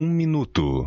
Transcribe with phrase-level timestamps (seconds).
[0.00, 0.86] Um minuto.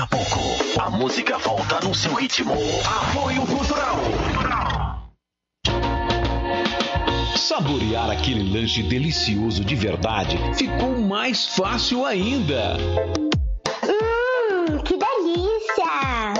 [0.00, 0.40] A pouco,
[0.80, 2.54] a música volta no seu ritmo.
[2.86, 3.98] Apoio Cultural.
[7.36, 12.78] Saborear aquele lanche delicioso de verdade ficou mais fácil ainda.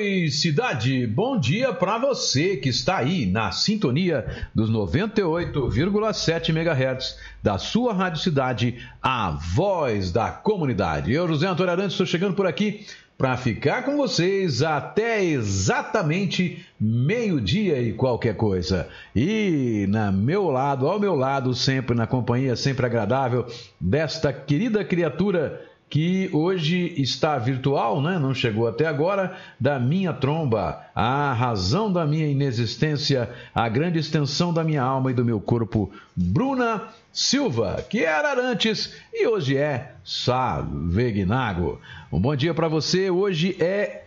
[0.00, 1.08] Oi, cidade!
[1.08, 8.22] Bom dia para você que está aí na sintonia dos 98,7 MHz da sua Rádio
[8.22, 11.12] Cidade, a voz da comunidade.
[11.12, 12.86] Eu, José Antônio Arantes, estou chegando por aqui
[13.18, 18.88] para ficar com vocês até exatamente meio-dia e qualquer coisa.
[19.16, 23.46] E na meu lado, ao meu lado, sempre na companhia sempre agradável
[23.80, 25.60] desta querida criatura
[25.90, 28.18] que hoje está virtual, né?
[28.18, 34.52] não chegou até agora, da minha tromba, a razão da minha inexistência, a grande extensão
[34.52, 36.82] da minha alma e do meu corpo, Bruna
[37.12, 41.80] Silva, que era antes e hoje é Savegnago.
[42.12, 44.04] Um bom dia para você, hoje é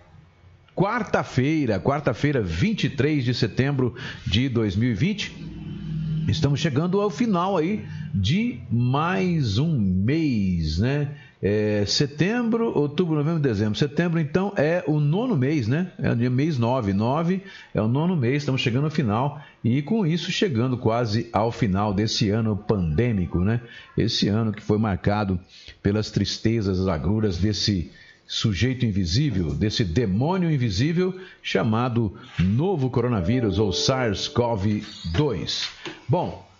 [0.75, 5.36] quarta-feira, quarta-feira, 23 de setembro de 2020.
[6.28, 11.09] Estamos chegando ao final aí de mais um mês, né?
[11.41, 13.78] É, setembro, outubro, novembro, dezembro.
[13.78, 15.91] Setembro, então, é o nono mês, né?
[15.97, 16.94] É o mês 9.
[16.94, 17.41] 9
[17.74, 19.41] é o nono mês, estamos chegando ao final.
[19.63, 23.59] E com isso, chegando quase ao final desse ano pandêmico, né?
[23.97, 25.40] Esse ano que foi marcado
[25.81, 27.91] pelas tristezas, as agruras desse
[28.28, 35.69] sujeito invisível, desse demônio invisível chamado novo coronavírus ou SARS-CoV-2.
[36.07, 36.50] Bom,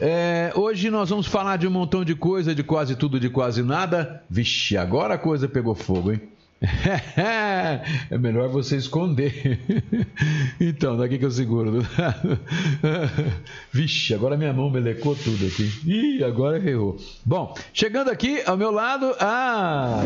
[0.00, 3.62] é, hoje nós vamos falar de um montão de coisa, de quase tudo, de quase
[3.62, 4.22] nada.
[4.28, 6.20] Vixe, agora a coisa pegou fogo, hein?
[8.10, 9.60] é melhor você esconder.
[10.60, 11.86] então, daqui que eu seguro.
[13.72, 15.70] Vixe, agora minha mão melecou tudo aqui.
[15.86, 16.96] Ih, agora errou.
[17.24, 20.02] Bom, chegando aqui ao meu lado, ah,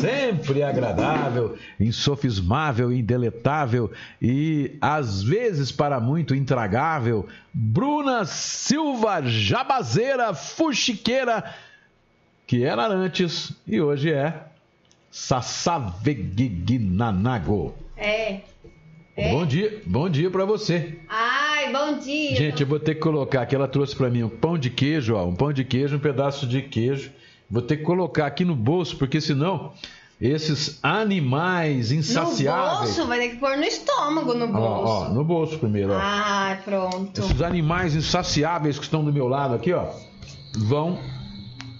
[0.00, 11.54] sempre agradável, insofismável, indeletável e às vezes para muito intragável, Bruna Silva Jabazeira Fuxiqueira,
[12.46, 14.51] que era antes e hoje é
[15.12, 17.74] Sassaveguinanago.
[17.98, 18.40] É.
[19.14, 19.30] é.
[19.30, 21.00] Bom dia, bom dia para você.
[21.06, 22.34] Ai, bom dia.
[22.34, 25.14] Gente, eu vou ter que colocar aqui, ela trouxe para mim um pão de queijo,
[25.14, 27.12] ó, um pão de queijo, um pedaço de queijo.
[27.50, 29.74] Vou ter que colocar aqui no bolso, porque senão
[30.18, 32.72] esses animais insaciáveis.
[32.72, 33.06] No bolso?
[33.06, 34.92] Vai ter que pôr no estômago, no bolso.
[34.92, 35.98] Ó, ó no bolso primeiro, ó.
[36.00, 37.20] Ah, pronto.
[37.20, 39.90] Esses animais insaciáveis que estão do meu lado aqui, ó,
[40.56, 40.98] vão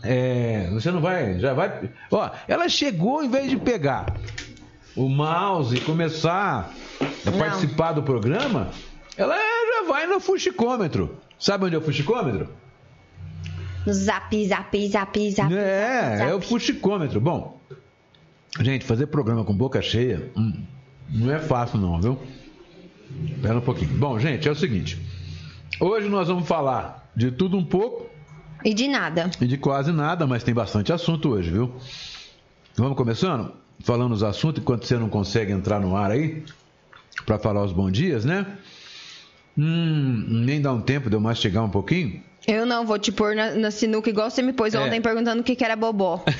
[0.02, 1.90] é, você não vai, já vai.
[2.10, 4.16] Ó, ela chegou em vez de pegar
[4.96, 7.38] o mouse e começar a não.
[7.38, 8.70] participar do programa,
[9.16, 11.16] ela já vai no fuxicômetro.
[11.38, 12.48] Sabe onde é o fuxicômetro?
[13.86, 15.54] No zap, zap, zap, zap.
[15.54, 16.30] É, zap.
[16.30, 17.20] é o fuxicômetro.
[17.20, 17.60] Bom,
[18.60, 20.64] gente, fazer programa com boca cheia hum,
[21.08, 22.18] não é fácil, não, viu?
[23.28, 23.90] Espera um pouquinho.
[23.94, 25.00] Bom, gente, é o seguinte.
[25.80, 28.11] Hoje nós vamos falar de tudo um pouco
[28.64, 29.30] e de nada.
[29.40, 31.72] E de quase nada, mas tem bastante assunto hoje, viu?
[32.76, 33.52] Vamos começando?
[33.80, 36.44] Falando os assuntos, enquanto você não consegue entrar no ar aí,
[37.26, 38.46] para falar os bons dias, né?
[39.56, 42.22] Hum, nem dá um tempo de eu mastigar um pouquinho?
[42.46, 44.78] Eu não, vou te pôr na, na sinuca igual você me pôs É.
[44.80, 46.24] ontem perguntando o que, que era bobó.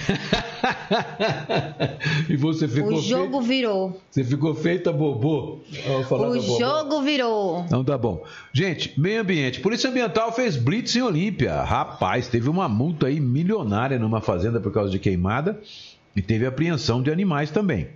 [2.29, 3.91] e você ficou O jogo virou.
[3.91, 5.61] feita, você ficou feita bobô.
[6.11, 7.63] O jogo virou.
[7.67, 8.25] Então tá bom.
[8.53, 9.61] Gente, meio ambiente.
[9.61, 11.63] Polícia Ambiental fez blitz em Olímpia.
[11.63, 15.61] Rapaz, teve uma multa aí milionária numa fazenda por causa de queimada
[16.17, 17.89] e teve apreensão de animais também.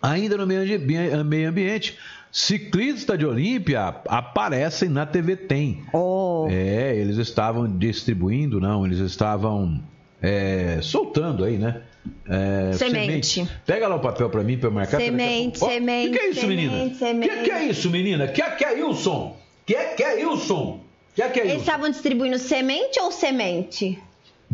[0.00, 1.96] Ainda no meio ambiente,
[2.34, 5.84] ciclistas de Olímpia aparecem na TV Tem.
[5.92, 6.48] Oh.
[6.50, 9.80] É, eles estavam distribuindo, não, eles estavam
[10.20, 11.82] é, soltando aí, né?
[12.28, 13.48] É, Semente.
[13.64, 15.00] Pega lá o papel pra mim pra eu marcar.
[15.00, 16.94] Semente, Ó, semente, Que que é isso, semente, menina?
[16.96, 17.28] semente.
[17.28, 18.26] Que que é isso, menina?
[18.28, 19.36] Que que é Wilson?
[19.64, 20.80] Que que é Wilson?
[21.14, 21.60] Que que é Eles Wilson?
[21.64, 23.96] estavam distribuindo semente ou semente?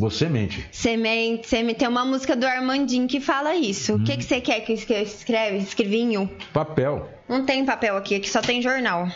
[0.00, 0.66] Você mente.
[0.72, 1.80] Semente, semente.
[1.80, 3.92] Tem uma música do Armandinho que fala isso.
[3.92, 3.96] Hum.
[3.96, 5.02] O que, que você quer que eu escreva?
[5.02, 6.30] Escreve, escrevinho.
[6.54, 7.06] Papel.
[7.28, 9.06] Não tem papel aqui, aqui só tem jornal.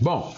[0.00, 0.34] Bom,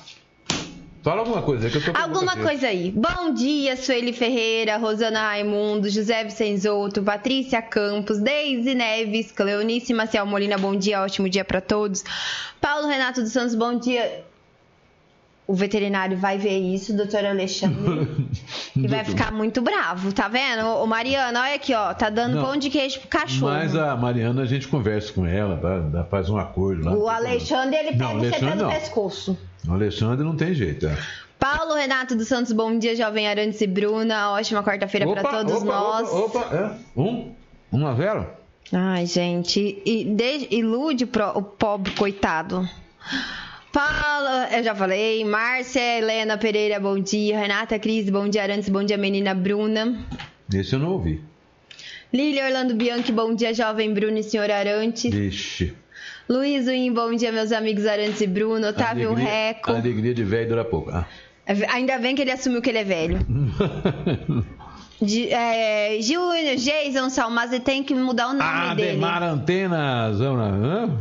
[1.04, 2.90] fala alguma coisa que eu tô Alguma coisa aí.
[2.90, 10.58] Bom dia, Sueli Ferreira, Rosana Raimundo, José Vicenzoto, Patrícia Campos, Deise Neves, Cleonice Maciel Molina,
[10.58, 12.02] bom dia, ótimo dia pra todos.
[12.60, 14.24] Paulo Renato dos Santos, bom dia.
[15.46, 18.26] O veterinário vai ver isso, doutor Alexandre,
[18.74, 20.66] e vai ficar muito bravo, tá vendo?
[20.66, 22.42] Ô Mariana, olha aqui, ó, tá dando Não.
[22.46, 23.52] pão de queijo pro cachorro.
[23.52, 26.04] Mas a Mariana, a gente conversa com ela, tá?
[26.04, 26.92] Faz um acordo lá.
[26.96, 28.70] O Alexandre, ele Não, pega você Alexandre pelo não.
[28.80, 29.38] pescoço.
[29.68, 30.86] O Alexandre não tem jeito.
[30.86, 30.96] É.
[31.38, 34.30] Paulo Renato dos Santos, bom dia, jovem Arantes e Bruna.
[34.30, 36.08] Ótima quarta-feira pra Opa, todos opa, nós.
[36.10, 36.70] Opa, opa, é.
[36.98, 37.32] Um?
[37.70, 38.26] Um a zero?
[38.72, 42.66] Ai, gente, e de- ilude pro- o pobre coitado.
[43.78, 45.24] Paula, eu já falei.
[45.24, 47.36] Márcia Helena Pereira, bom dia.
[47.36, 48.44] Renata Cris, bom dia.
[48.44, 49.98] Arantes, bom dia, menina Bruna.
[50.54, 51.20] Esse eu não ouvi.
[52.12, 55.12] Lília Orlando Bianchi, bom dia, jovem Bruno e senhor Arantes.
[55.12, 55.74] Vixe.
[56.28, 58.68] Luiz Win, bom dia, meus amigos Arantes e Bruno.
[58.68, 59.72] Otávio alegria, Reco.
[59.72, 60.90] Alegria de velho dura pouco.
[60.92, 61.04] Ah.
[61.72, 63.18] Ainda bem que ele assumiu que ele é velho.
[65.02, 68.90] De- é, Júnior, Jason Salmazi tem que mudar o nome dele.
[68.90, 70.18] Ademar Antenas.
[70.20, 70.98] vamos lá,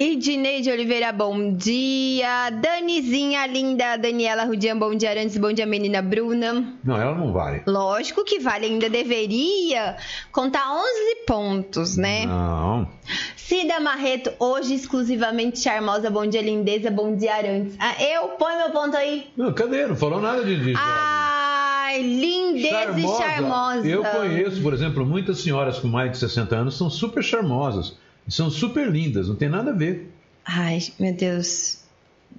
[0.00, 0.04] hã?
[0.04, 2.50] Idineide Oliveira, bom dia.
[2.50, 3.96] Danizinha, linda.
[3.96, 5.10] Daniela Rudian, bom dia.
[5.10, 6.74] Arantes, bom dia, menina Bruna.
[6.82, 7.62] Não, ela não vale.
[7.66, 9.96] Lógico que vale, ainda deveria
[10.32, 10.84] contar 11
[11.26, 12.26] pontos, né?
[12.26, 12.88] Não.
[13.36, 16.10] Cida Marreto, hoje exclusivamente charmosa.
[16.10, 16.90] Bom dia, lindeza.
[16.90, 17.76] Bom dia, Arantes.
[17.78, 19.26] Ah, eu, põe meu ponto aí.
[19.36, 19.52] não.
[19.52, 19.86] Cadê?
[19.86, 20.56] Não falou nada de.
[20.64, 23.86] de Ai, lindeza e charmosa.
[23.86, 27.96] Eu conheço, por exemplo, muitas senhoras com mais de 60 anos são super charmosas.
[28.26, 30.10] E são super lindas, não tem nada a ver.
[30.44, 31.82] Ai, meu Deus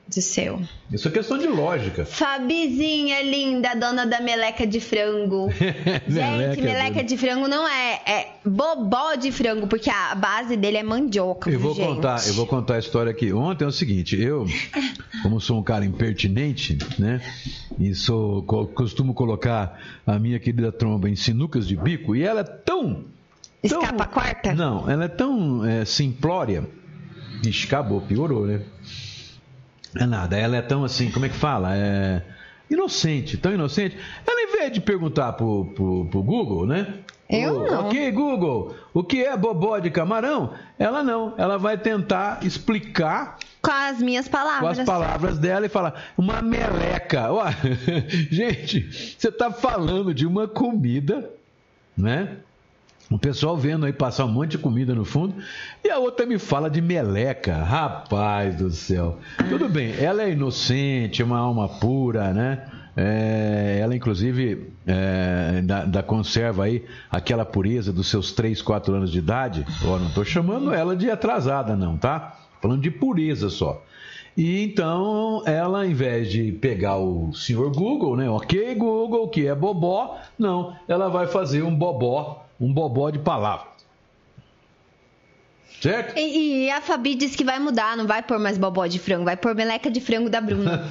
[0.07, 0.59] do céu.
[0.91, 2.05] Isso é questão de lógica.
[2.05, 5.49] Fabizinha linda, dona da meleca de frango.
[6.07, 10.83] Gente, meleca de frango não é, é bobó de frango, porque a base dele é
[10.83, 11.49] mandioca.
[11.49, 11.85] Eu vou gente?
[11.87, 13.33] contar, eu vou contar a história aqui.
[13.33, 14.45] Ontem é o seguinte, eu,
[15.23, 17.21] como sou um cara impertinente, né?
[17.79, 22.41] E sou, co- costumo colocar a minha querida tromba em sinucas de bico, e ela
[22.41, 23.05] é tão.
[23.69, 24.53] Tão- Escapa a quarta?
[24.53, 26.67] Não, ela é tão é, simplória.
[27.45, 28.61] Ixi, acabou, piorou, né?
[29.97, 31.75] É nada, ela é tão assim, como é que fala?
[31.75, 32.21] É
[32.69, 33.97] inocente, tão inocente.
[34.27, 36.95] Ela, em vez de perguntar pro, pro, pro Google, né?
[37.29, 37.85] Eu não.
[37.87, 40.53] Ok, Google, o que é bobó de camarão?
[40.77, 44.79] Ela não, ela vai tentar explicar Com as minhas com palavras.
[44.79, 47.31] as palavras dela e falar uma meleca.
[47.31, 47.51] Ué,
[48.29, 51.31] gente, você está falando de uma comida,
[51.97, 52.37] né?
[53.09, 55.35] O pessoal vendo aí passar um monte de comida no fundo
[55.83, 57.57] e a outra me fala de meleca.
[57.57, 59.19] Rapaz do céu.
[59.47, 62.65] Tudo bem, ela é inocente, uma alma pura, né?
[62.97, 69.11] É, ela, inclusive, é, da, da conserva aí aquela pureza dos seus 3, 4 anos
[69.11, 69.65] de idade.
[69.83, 72.39] Ó, não estou chamando ela de atrasada, não, tá?
[72.61, 73.83] Falando de pureza só.
[74.37, 78.29] E então, ela, ao invés de pegar o senhor Google, né?
[78.29, 83.75] Ok, Google, que é bobó, não, ela vai fazer um bobó, um bobó de palavras.
[85.81, 86.17] Certo?
[86.17, 89.25] E, e a Fabi disse que vai mudar, não vai pôr mais bobó de frango,
[89.25, 90.83] vai pôr meleca de frango da Bruna.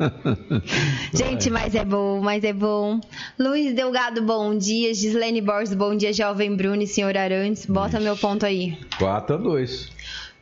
[1.12, 3.00] Gente, mas é bom, mas é bom.
[3.38, 4.94] Luiz Delgado, bom dia.
[4.94, 6.12] Gislene Borges, bom dia.
[6.12, 8.78] Jovem Bruno e senhor Arantes, bota meu ponto aí.
[8.98, 9.90] 4 a 2.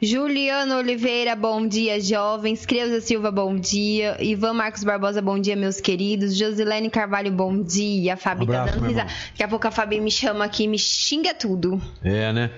[0.01, 2.65] Juliano Oliveira, bom dia, jovens.
[2.65, 4.17] Creuza Silva, bom dia.
[4.21, 6.37] Ivan Marcos Barbosa, bom dia, meus queridos.
[6.37, 8.15] Josilene Carvalho, bom dia.
[8.15, 9.09] A Fabi tá Abraço, dando risada.
[9.11, 9.25] irmão.
[9.31, 11.81] Daqui a pouco a Fabi me chama aqui e me xinga tudo.
[12.05, 12.51] É, né?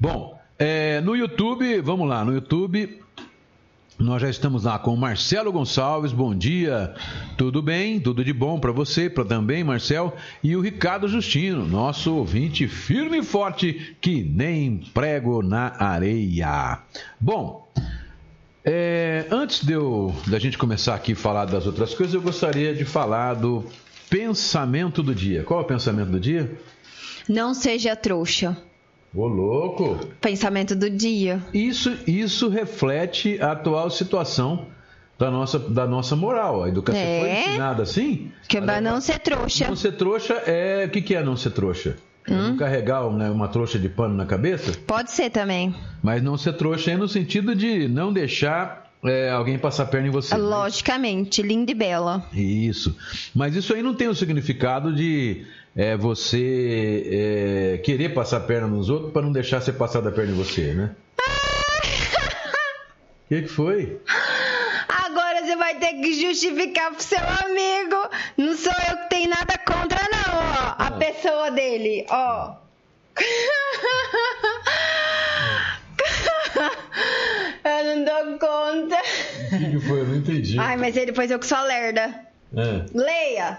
[0.00, 2.98] Bom, é, no YouTube, vamos lá, no YouTube.
[4.00, 6.94] Nós já estamos lá com o Marcelo Gonçalves, bom dia,
[7.36, 8.00] tudo bem?
[8.00, 13.18] Tudo de bom para você, para também, Marcel, e o Ricardo Justino, nosso ouvinte firme
[13.18, 16.78] e forte, que nem prego na areia.
[17.20, 17.68] Bom,
[18.62, 22.74] É, antes de eu, da gente começar aqui a falar das outras coisas, eu gostaria
[22.74, 23.64] de falar do
[24.10, 25.42] pensamento do dia.
[25.44, 26.58] Qual é o pensamento do dia?
[27.26, 28.54] Não seja trouxa.
[29.14, 29.98] Ô, louco!
[30.20, 31.42] Pensamento do dia.
[31.52, 34.66] Isso, isso reflete a atual situação
[35.18, 36.62] da nossa, da nossa moral.
[36.62, 37.20] A educação É.
[37.20, 38.30] foi ensinada assim.
[38.48, 39.68] Que é pra não ser trouxa.
[39.68, 40.86] Não ser trouxa é.
[40.86, 41.96] O que, que é não ser trouxa?
[42.28, 42.48] É Hum?
[42.50, 44.72] Não carregar né, uma trouxa de pano na cabeça?
[44.86, 45.74] Pode ser também.
[46.02, 50.10] Mas não ser trouxa é no sentido de não deixar é, alguém passar perna em
[50.10, 50.36] você.
[50.36, 52.24] Logicamente, linda e bela.
[52.32, 52.94] Isso.
[53.34, 55.44] Mas isso aí não tem o significado de
[55.76, 60.32] é, você é, querer passar perna nos outros para não deixar você passar da perna
[60.32, 60.90] em você, né?
[61.18, 61.22] O
[63.28, 64.00] que, que foi?
[64.88, 67.96] Agora você vai ter que justificar pro seu amigo.
[68.36, 70.74] Não sou eu que tenho nada contra, não, ó.
[70.78, 72.54] A pessoa dele, ó.
[77.62, 78.96] Eu não dou conta.
[78.96, 80.00] O que, que foi?
[80.00, 80.58] Eu não entendi.
[80.58, 82.26] Ai, mas ele depois eu que sou lerda.
[82.56, 82.84] É.
[82.94, 83.58] Leia.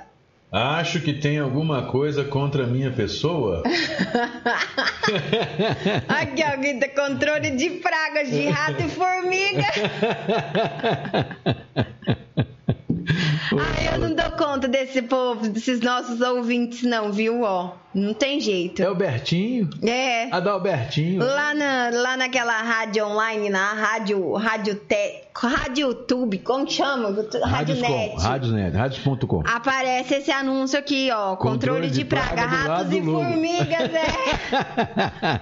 [0.51, 3.63] Acho que tem alguma coisa contra a minha pessoa.
[6.09, 9.63] Aqui, que tem controle de pragas, de rato e formiga.
[13.59, 17.41] Ai, eu não dou conta desse povo, desses nossos ouvintes, não, viu?
[17.43, 18.81] Ó, não tem jeito.
[18.81, 19.69] É o Bertinho?
[19.83, 20.33] É.
[20.33, 21.19] Adalbertinho.
[21.23, 27.13] Lá, na, lá naquela rádio online, na rádio, rádio, te, rádio YouTube, como que chama?
[27.43, 27.75] Rádio.
[27.81, 28.15] Net.
[28.21, 28.75] Rádios Net.
[28.77, 29.43] Rádios.com.
[29.45, 31.35] Aparece esse anúncio aqui, ó.
[31.35, 35.41] Controle, Controle de, de praga, praga ratos e formigas, é.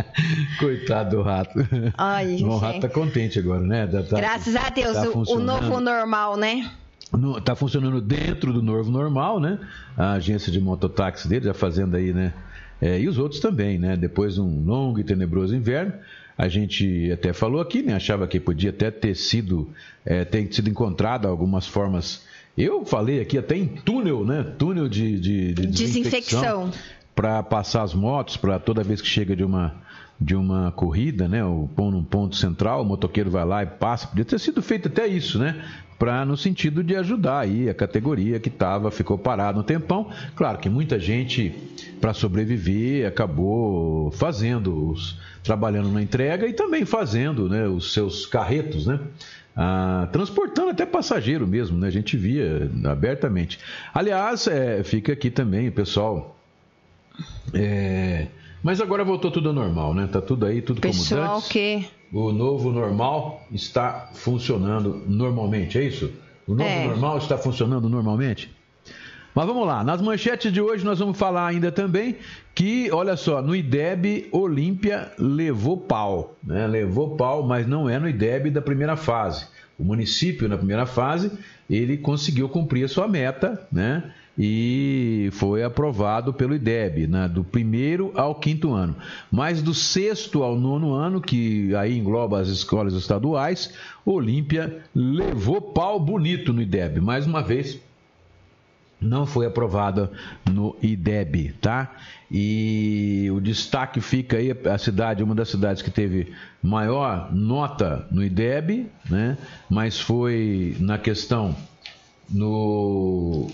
[0.58, 1.52] Coitado do rato.
[1.96, 3.86] Ai, o rato tá contente agora, né?
[3.86, 6.70] Tá- tá- Graças a Deus, tá o- o, novo normal, né?
[7.12, 9.58] No- tá funcionando dentro do novo normal, né?
[9.96, 12.32] A agência de mototáxi dele já fazendo aí, né?
[12.80, 13.96] É, e os outros também, né?
[13.96, 15.92] Depois de um longo e tenebroso inverno,
[16.38, 17.94] a gente até falou aqui, né?
[17.94, 19.68] Achava que podia até ter sido,
[20.06, 22.24] é, ter sido encontrado algumas formas.
[22.56, 24.42] Eu falei aqui até em túnel, né?
[24.58, 26.70] Túnel de, de, de Desinfecção.
[27.14, 29.74] para passar as motos, para toda vez que chega de uma
[30.22, 34.06] de uma corrida, né, ou pão num ponto central, o motoqueiro vai lá e passa.
[34.06, 35.64] Podia ter sido feito até isso, né,
[36.00, 40.10] para no sentido de ajudar aí a categoria que tava, ficou parado um tempão.
[40.34, 41.52] Claro que muita gente
[42.00, 48.86] para sobreviver acabou fazendo, os, trabalhando na entrega e também fazendo, né, os seus carretos,
[48.86, 48.98] né.
[49.54, 51.88] Ah, transportando até passageiro mesmo, né?
[51.88, 53.58] A gente via abertamente.
[53.92, 56.34] Aliás, é, fica aqui também, o pessoal.
[57.52, 58.28] É,
[58.62, 60.08] mas agora voltou tudo ao normal, né?
[60.10, 61.48] Tá tudo aí, tudo como Pessoal antes.
[61.48, 61.84] que.
[62.12, 66.12] O novo normal está funcionando normalmente, é isso?
[66.46, 66.86] O novo É.
[66.88, 68.50] normal está funcionando normalmente?
[69.32, 72.16] Mas vamos lá, nas manchetes de hoje nós vamos falar ainda também
[72.52, 76.66] que, olha só, no IDEB, Olímpia levou pau, né?
[76.66, 79.46] Levou pau, mas não é no IDEB da primeira fase.
[79.78, 81.30] O município, na primeira fase,
[81.70, 84.12] ele conseguiu cumprir a sua meta, né?
[84.38, 87.28] E foi aprovado pelo IDEB, né?
[87.28, 88.96] do primeiro ao quinto ano.
[89.30, 96.00] Mas do sexto ao nono ano, que aí engloba as escolas estaduais, Olímpia levou pau
[96.00, 97.00] bonito no IDEB.
[97.00, 97.78] Mais uma vez,
[99.00, 100.10] não foi aprovada
[100.48, 101.96] no IDEB, tá?
[102.30, 106.32] E o destaque fica aí a cidade, uma das cidades que teve
[106.62, 109.38] maior nota no IDEB, né?
[109.68, 111.56] Mas foi na questão
[112.28, 113.48] no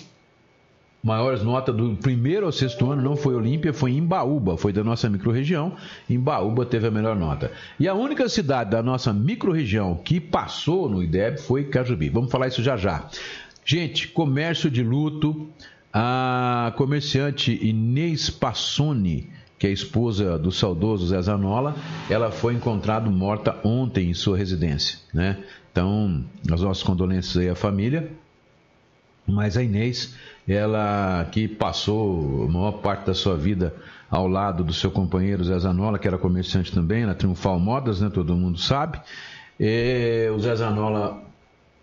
[1.02, 4.82] maiores notas do primeiro ao sexto ano não foi Olímpia, foi em Baúba, foi da
[4.82, 5.74] nossa microrregião.
[6.08, 7.52] Em Baúba teve a melhor nota.
[7.78, 12.08] E a única cidade da nossa microrregião que passou no IDEB foi Cajubi.
[12.08, 13.08] Vamos falar isso já já.
[13.64, 15.48] Gente, comércio de luto.
[15.98, 21.74] A comerciante Inês Passoni, que é a esposa do saudoso Zé Zanola,
[22.10, 25.38] ela foi encontrada morta ontem em sua residência, né?
[25.72, 26.22] Então,
[26.52, 28.10] as nossas condolências aí à família.
[29.26, 30.14] Mas a Inês,
[30.46, 33.74] ela que passou a maior parte da sua vida
[34.10, 38.10] ao lado do seu companheiro Zé Zanola, que era comerciante também, na Triunfal Modas, né?
[38.12, 39.00] Todo mundo sabe.
[39.58, 41.22] E o Zé Zanola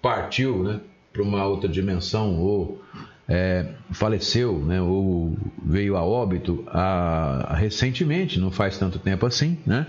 [0.01, 0.79] partiu, né?
[1.11, 2.81] Para uma outra dimensão ou
[3.27, 4.81] é, faleceu, né?
[4.81, 9.85] Ou veio a óbito a, recentemente, não faz tanto tempo assim, né?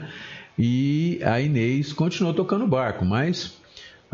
[0.58, 3.58] E a Inês continuou tocando barco, mas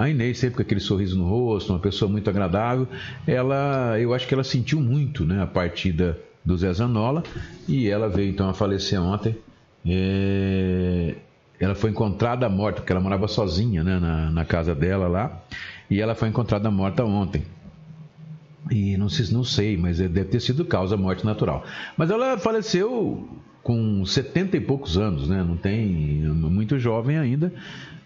[0.01, 2.89] a Inês, sempre com aquele sorriso no rosto, uma pessoa muito agradável,
[3.27, 7.23] ela, eu acho que ela sentiu muito né, a partida do Zé Zanola
[7.69, 9.37] e ela veio então a falecer ontem.
[9.85, 11.17] É,
[11.61, 15.39] ela foi encontrada morta, porque ela morava sozinha né, na, na casa dela lá,
[15.91, 17.45] e ela foi encontrada morta ontem.
[18.71, 21.63] E não não sei, mas deve ter sido causa morte natural.
[21.99, 23.29] Mas ela faleceu
[23.63, 25.43] com 70 e poucos anos, né?
[25.43, 27.53] Não tem muito jovem ainda.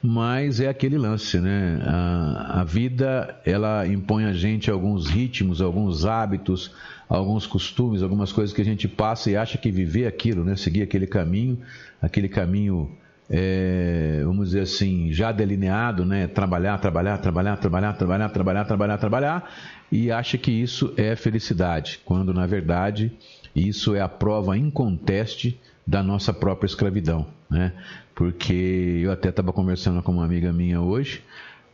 [0.07, 1.81] Mas é aquele lance, né?
[1.83, 6.71] A, a vida ela impõe a gente alguns ritmos, alguns hábitos,
[7.09, 10.57] alguns costumes, algumas coisas que a gente passa e acha que viver aquilo, né?
[10.57, 11.59] Seguir aquele caminho,
[12.03, 12.91] aquele caminho
[13.31, 16.27] é, vamos dizer assim, já delineado, né?
[16.27, 19.55] Trabalhar, trabalhar, trabalhar, trabalhar, trabalhar, trabalhar, trabalhar, trabalhar,
[19.91, 23.11] e acha que isso é felicidade, quando na verdade
[23.57, 27.73] isso é a prova inconteste da nossa própria escravidão, né?
[28.15, 31.23] Porque eu até estava conversando com uma amiga minha hoje,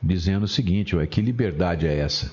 [0.02, 2.32] dizendo o seguinte, ué, que liberdade é essa?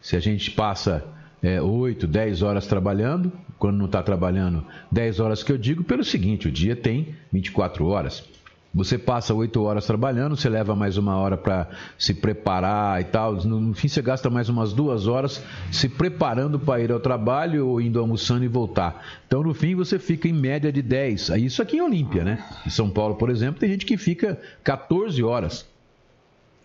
[0.00, 1.04] Se a gente passa
[1.42, 6.02] é, 8, 10 horas trabalhando, quando não está trabalhando 10 horas que eu digo, pelo
[6.02, 8.24] seguinte, o dia tem 24 horas.
[8.74, 13.34] Você passa oito horas trabalhando, você leva mais uma hora para se preparar e tal.
[13.34, 15.40] No fim, você gasta mais umas duas horas
[15.70, 19.00] se preparando para ir ao trabalho ou indo almoçando e voltar.
[19.28, 21.28] Então, no fim, você fica em média de 10.
[21.36, 22.44] Isso aqui em Olímpia, né?
[22.66, 25.64] Em São Paulo, por exemplo, tem gente que fica 14 horas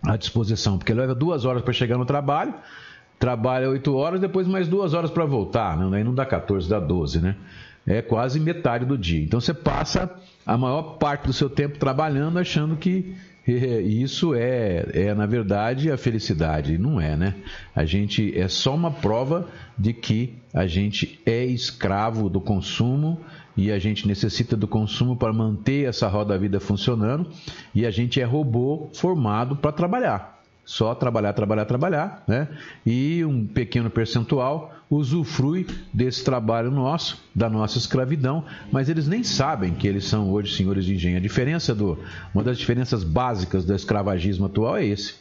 [0.01, 2.55] à disposição, porque leva duas horas para chegar no trabalho,
[3.19, 5.77] trabalha oito horas, depois mais duas horas para voltar.
[5.93, 7.35] Aí não dá 14, dá 12, né?
[7.85, 9.23] É quase metade do dia.
[9.23, 10.11] Então, você passa
[10.50, 13.15] a maior parte do seu tempo trabalhando, achando que
[13.46, 16.75] isso é, é, na verdade, a felicidade.
[16.77, 17.36] Não é, né?
[17.75, 23.20] A gente é só uma prova de que a gente é escravo do consumo
[23.56, 27.29] e a gente necessita do consumo para manter essa roda da vida funcionando
[27.74, 30.38] e a gente é robô formado para trabalhar.
[30.69, 32.47] Só trabalhar, trabalhar, trabalhar, né?
[32.85, 39.73] E um pequeno percentual usufrui desse trabalho nosso, da nossa escravidão, mas eles nem sabem
[39.73, 41.17] que eles são hoje senhores de engenho.
[41.17, 41.97] A diferença do,
[42.35, 45.15] uma das diferenças básicas do escravagismo atual é esse.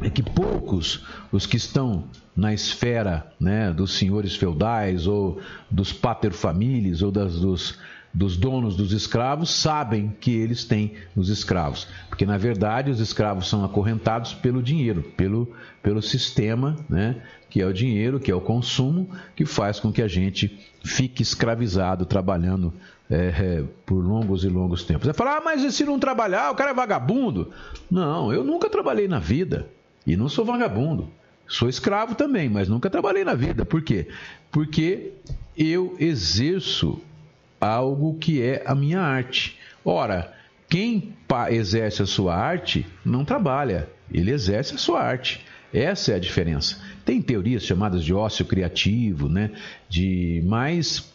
[0.00, 7.00] É que poucos os que estão na esfera né, dos senhores feudais ou dos paterfamilias
[7.00, 7.78] ou das, dos
[8.12, 11.88] dos donos dos escravos sabem que eles têm os escravos.
[12.08, 15.48] Porque, na verdade, os escravos são acorrentados pelo dinheiro, pelo,
[15.82, 20.02] pelo sistema, né, que é o dinheiro, que é o consumo, que faz com que
[20.02, 22.72] a gente fique escravizado, trabalhando
[23.10, 25.06] é, é, por longos e longos tempos.
[25.06, 27.50] Você fala, ah, mas se não trabalhar, o cara é vagabundo.
[27.90, 29.66] Não, eu nunca trabalhei na vida
[30.06, 31.08] e não sou vagabundo.
[31.46, 33.64] Sou escravo também, mas nunca trabalhei na vida.
[33.64, 34.08] Por quê?
[34.50, 35.12] Porque
[35.56, 37.00] eu exerço
[37.62, 39.56] algo que é a minha arte.
[39.84, 40.32] Ora,
[40.68, 41.14] quem
[41.50, 45.44] exerce a sua arte não trabalha, ele exerce a sua arte.
[45.72, 46.78] Essa é a diferença.
[47.04, 49.52] Tem teorias chamadas de ócio criativo, né?
[49.88, 51.10] De mais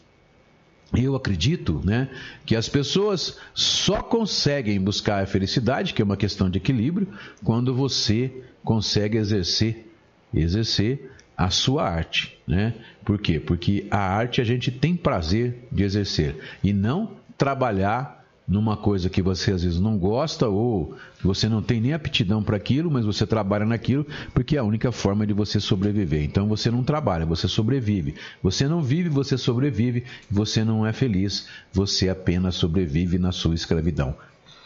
[0.95, 2.09] eu acredito né,
[2.45, 7.09] que as pessoas só conseguem buscar a felicidade, que é uma questão de equilíbrio,
[7.43, 8.31] quando você
[8.63, 9.85] consegue exercer,
[10.33, 12.73] exercer a sua arte, né?
[13.05, 13.39] Por quê?
[13.39, 19.21] Porque a arte a gente tem prazer de exercer e não trabalhar numa coisa que
[19.21, 23.27] você às vezes não gosta ou você não tem nem aptidão para aquilo, mas você
[23.27, 26.23] trabalha naquilo porque é a única forma de você sobreviver.
[26.23, 28.15] Então você não trabalha, você sobrevive.
[28.41, 30.05] Você não vive, você sobrevive.
[30.31, 34.15] Você não é feliz, você apenas sobrevive na sua escravidão.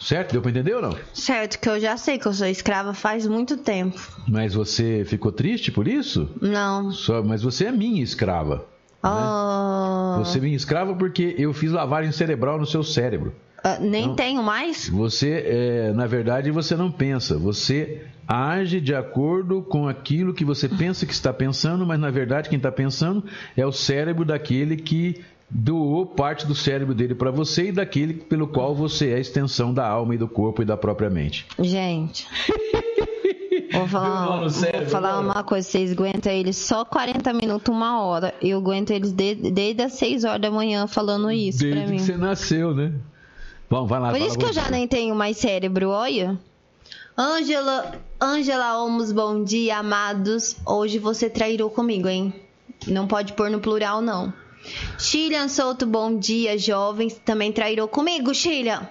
[0.02, 0.32] Certo?
[0.32, 0.98] Deu para entender ou não?
[1.14, 4.02] Certo, que eu já sei que eu sou escrava faz muito tempo.
[4.28, 6.28] Mas você ficou triste por isso?
[6.42, 6.92] Não.
[6.92, 8.66] Só, mas você é minha escrava.
[9.04, 10.18] Oh.
[10.18, 10.26] Né?
[10.26, 13.34] Você é minha escrava porque eu fiz lavagem cerebral no seu cérebro.
[13.64, 14.90] Uh, nem então, tenho mais?
[14.90, 17.38] Você, é, na verdade, você não pensa.
[17.38, 22.48] Você age de acordo com aquilo que você pensa que está pensando, mas na verdade
[22.50, 23.24] quem está pensando
[23.58, 28.48] é o cérebro daquele que doou parte do cérebro dele para você e daquele pelo
[28.48, 31.46] qual você é a extensão da alma e do corpo e da própria mente.
[31.60, 32.26] Gente.
[33.72, 38.34] Vou falar, cérebro, vou falar uma coisa, vocês aguentam eles só 40 minutos, uma hora.
[38.42, 41.96] Eu aguento eles desde, desde as 6 horas da manhã falando isso desde pra mim.
[41.96, 42.94] que você nasceu, né?
[43.70, 44.12] Bom, vai lá.
[44.12, 46.38] Por isso que eu já nem tenho mais cérebro, olha.
[47.18, 50.58] Ângela, Ângela Olmos, bom dia, amados.
[50.66, 52.34] Hoje você trairou comigo, hein?
[52.88, 54.34] Não pode pôr no plural, não.
[54.98, 57.20] Chilian Souto, bom dia, jovens.
[57.26, 58.88] Também trairou comigo, Chilian.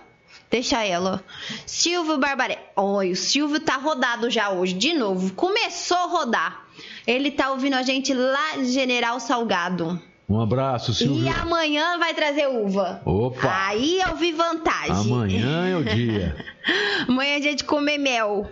[0.50, 1.22] Deixa ela.
[1.64, 2.58] Silvio Barbaré.
[2.74, 5.32] Oi, o Silvio tá rodado já hoje, de novo.
[5.34, 6.64] Começou a rodar.
[7.06, 10.00] Ele tá ouvindo a gente lá de General Salgado.
[10.28, 11.24] Um abraço, Silvio.
[11.24, 13.00] E amanhã vai trazer uva.
[13.04, 13.66] Opa!
[13.66, 14.92] Aí eu vi vantagem.
[14.92, 16.36] Amanhã é o dia.
[17.08, 18.48] amanhã é dia de comer mel.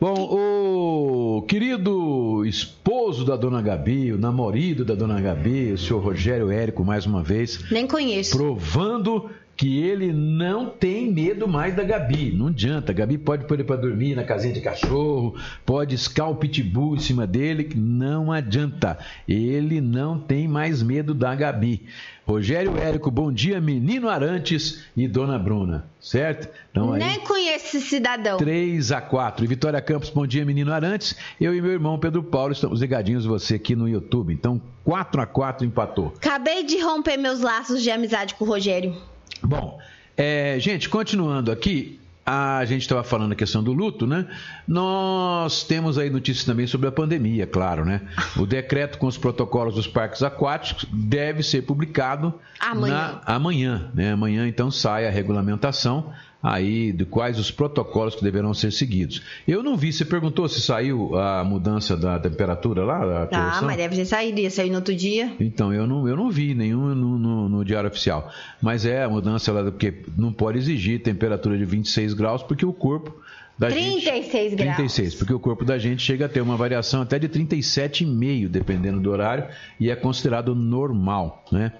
[0.00, 6.52] Bom, o querido esposo da dona Gabi, o namorado da dona Gabi, o senhor Rogério
[6.52, 7.64] Érico, mais uma vez.
[7.68, 8.36] Nem conheço.
[8.36, 12.30] Provando que ele não tem medo mais da Gabi.
[12.30, 12.92] Não adianta.
[12.92, 15.34] A Gabi pode pôr ele para dormir na casinha de cachorro,
[15.66, 17.68] pode escar o pitbull em cima dele.
[17.74, 18.98] Não adianta.
[19.26, 21.82] Ele não tem mais medo da Gabi.
[22.28, 26.46] Rogério Érico, bom dia, menino Arantes e dona Bruna, certo?
[26.70, 28.36] Então, aí, Nem conheço esse cidadão.
[28.36, 31.16] 3 a 4 E Vitória Campos, bom dia, menino Arantes.
[31.40, 34.30] Eu e meu irmão Pedro Paulo estamos ligadinhos você aqui no YouTube.
[34.34, 36.12] Então, 4 a 4 empatou.
[36.18, 38.94] Acabei de romper meus laços de amizade com o Rogério.
[39.42, 39.78] Bom,
[40.14, 41.98] é, gente, continuando aqui,
[42.30, 44.26] a gente estava falando a questão do luto, né?
[44.66, 48.02] Nós temos aí notícias também sobre a pandemia, claro, né?
[48.36, 52.94] O decreto com os protocolos dos parques aquáticos deve ser publicado amanhã.
[52.94, 54.12] Na, amanhã, né?
[54.12, 59.22] Amanhã então sai a regulamentação aí de quais os protocolos que deverão ser seguidos.
[59.46, 63.28] Eu não vi, você perguntou se saiu a mudança da temperatura lá?
[63.32, 65.32] ah, mas deve ter saído, ia sair no outro dia.
[65.40, 68.30] Então, eu não, eu não vi nenhum no, no, no diário oficial.
[68.62, 72.72] Mas é a mudança lá, porque não pode exigir temperatura de 26 graus, porque o
[72.72, 73.14] corpo
[73.58, 74.76] da 36 gente, graus.
[74.76, 79.00] 36, porque o corpo da gente chega a ter uma variação até de 37,5, dependendo
[79.00, 79.48] do horário,
[79.80, 81.72] e é considerado normal, né?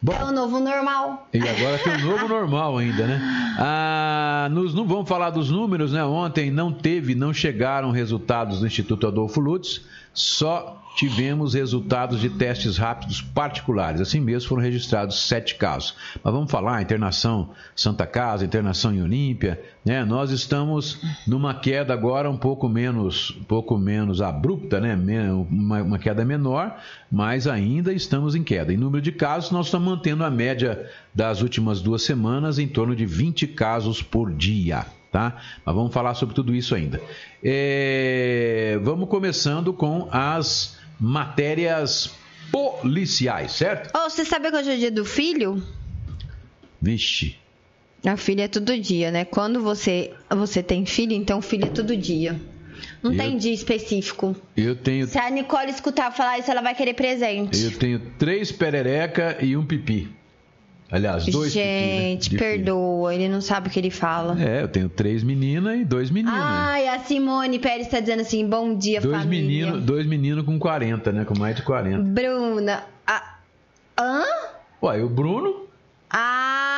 [0.00, 1.28] Bom, é o novo normal.
[1.34, 3.20] E agora tem o novo normal ainda, né?
[3.58, 6.04] Ah, nos, não vamos falar dos números, né?
[6.04, 12.76] Ontem não teve, não chegaram resultados do Instituto Adolfo Lutz, só tivemos resultados de testes
[12.76, 14.00] rápidos particulares.
[14.00, 15.94] Assim mesmo foram registrados sete casos.
[16.22, 20.04] Mas vamos falar, internação Santa Casa, internação em Olímpia, né?
[20.04, 24.94] Nós estamos numa queda agora um pouco menos, um pouco menos abrupta, né?
[25.32, 26.76] Uma, uma queda menor,
[27.10, 28.72] mas ainda estamos em queda.
[28.72, 32.94] Em número de casos, nós estamos mantendo a média das últimas duas semanas em torno
[32.94, 35.36] de 20 casos por dia tá?
[35.64, 37.00] Mas vamos falar sobre tudo isso ainda.
[37.40, 38.76] É...
[38.82, 42.14] Vamos começando com as matérias
[42.50, 43.90] policiais, certo?
[43.96, 45.62] Oh, você sabe que hoje é dia do filho?
[46.80, 47.36] Vixe.
[48.06, 49.24] A filha é todo dia, né?
[49.24, 52.38] Quando você, você tem filho, então filho é todo dia.
[53.02, 54.36] Não eu, tem dia específico.
[54.56, 55.06] Eu tenho.
[55.06, 57.62] Se a Nicole escutar falar isso, ela vai querer presente.
[57.62, 60.10] Eu tenho três perereca e um pipi.
[60.94, 62.38] Aliás, dois Gente, né?
[62.38, 64.40] perdoa, ele não sabe o que ele fala.
[64.40, 66.38] É, eu tenho três meninas e dois meninos.
[66.40, 69.66] Ai, a Simone Pérez está dizendo assim: bom dia, dois família.
[69.66, 71.24] Menino, dois meninos com 40, né?
[71.24, 71.98] Com mais de 40.
[71.98, 72.84] Bruna.
[73.04, 73.38] A...
[73.98, 74.22] Hã?
[74.80, 75.66] Ué, o Bruno?
[76.08, 76.73] Ah,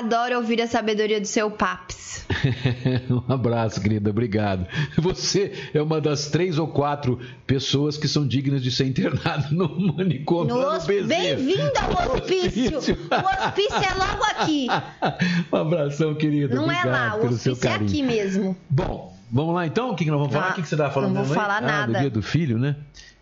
[0.00, 2.24] adoro ouvir a sabedoria do seu Paps.
[3.10, 4.66] um abraço, querida, obrigado.
[4.96, 9.94] Você é uma das três ou quatro pessoas que são dignas de ser internado no
[9.94, 10.54] manicômio.
[10.54, 12.78] No Bem-vinda ao hospício.
[12.78, 12.98] hospício.
[13.10, 14.66] O hospício é logo aqui.
[15.52, 16.54] um abração, querida.
[16.54, 18.56] Não obrigado é lá, o hospício é aqui mesmo.
[18.68, 19.90] Bom, vamos lá então?
[19.90, 20.48] O que, nós vamos falar?
[20.48, 21.14] Ah, o que, você estava falando?
[21.14, 21.92] Não vou falar ah, nada.
[21.92, 22.76] Do dia do filho, né?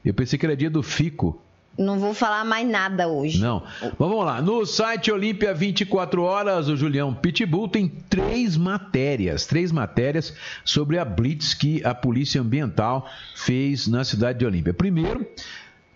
[0.04, 1.42] Eu pensei que era dia do fico.
[1.78, 3.40] Não vou falar mais nada hoje.
[3.40, 3.62] Não.
[3.96, 4.42] Vamos lá.
[4.42, 9.46] No site Olímpia 24 Horas, o Julião Pitbull tem três matérias.
[9.46, 14.74] Três matérias sobre a blitz que a Polícia Ambiental fez na cidade de Olímpia.
[14.74, 15.24] Primeiro,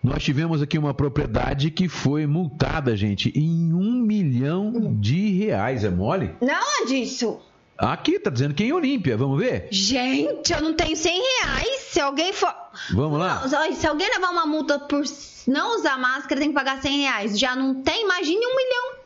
[0.01, 5.83] nós tivemos aqui uma propriedade que foi multada, gente, em um milhão de reais.
[5.83, 6.31] É mole?
[6.41, 7.41] Não, disso.
[7.77, 9.67] Aqui, tá dizendo que é em Olímpia, vamos ver?
[9.71, 11.81] Gente, eu não tenho 100 reais.
[11.89, 12.53] Se alguém for.
[12.93, 13.41] Vamos lá?
[13.47, 15.03] Não, se alguém levar uma multa por
[15.47, 17.39] não usar máscara, tem que pagar 100 reais.
[17.39, 19.03] Já não tem, imagine um milhão.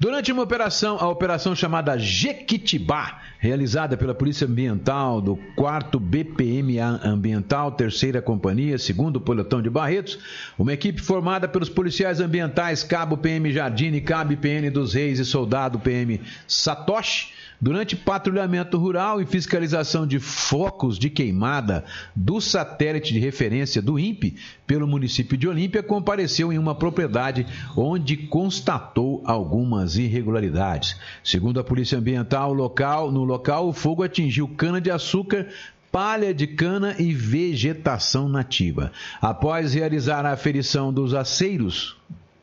[0.00, 7.72] Durante uma operação, a operação chamada Jequitibá, realizada pela Polícia Ambiental do 4 BPM Ambiental,
[7.72, 10.18] terceira companhia, segundo pelotão de Barretos,
[10.58, 15.78] uma equipe formada pelos policiais ambientais Cabo PM Jardine, Cabo PN dos Reis e Soldado
[15.78, 21.84] PM Satoshi, Durante patrulhamento rural e fiscalização de focos de queimada
[22.16, 27.46] do satélite de referência do INPE pelo município de Olímpia, compareceu em uma propriedade
[27.76, 30.96] onde constatou algumas irregularidades.
[31.22, 35.46] Segundo a Polícia Ambiental local, no local o fogo atingiu cana-de-açúcar
[35.92, 38.92] palha de cana e vegetação nativa.
[39.20, 41.96] Após realizar a aferição dos aceiros,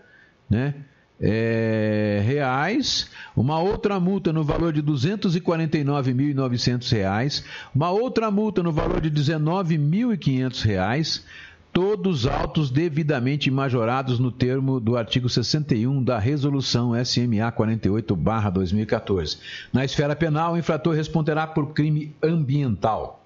[0.50, 0.74] né?
[1.20, 7.44] É, reais, uma outra multa no valor de 249.900 reais,
[7.74, 11.24] uma outra multa no valor de 19.500 reais,
[11.72, 19.38] todos autos devidamente majorados no termo do artigo 61 da Resolução SMA 48/2014.
[19.72, 23.22] Na esfera penal, o infrator responderá por crime ambiental.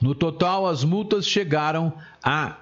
[0.00, 2.56] No total, as multas chegaram a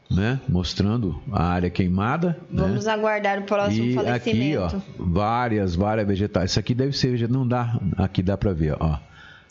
[0.10, 2.38] né, mostrando a área queimada.
[2.50, 2.62] né?
[2.62, 4.84] Vamos aguardar o próximo E aqui, falecimento.
[5.00, 6.52] ó, várias, várias vegetais.
[6.52, 8.98] Isso aqui deve ser, não dá, aqui dá para ver, ó.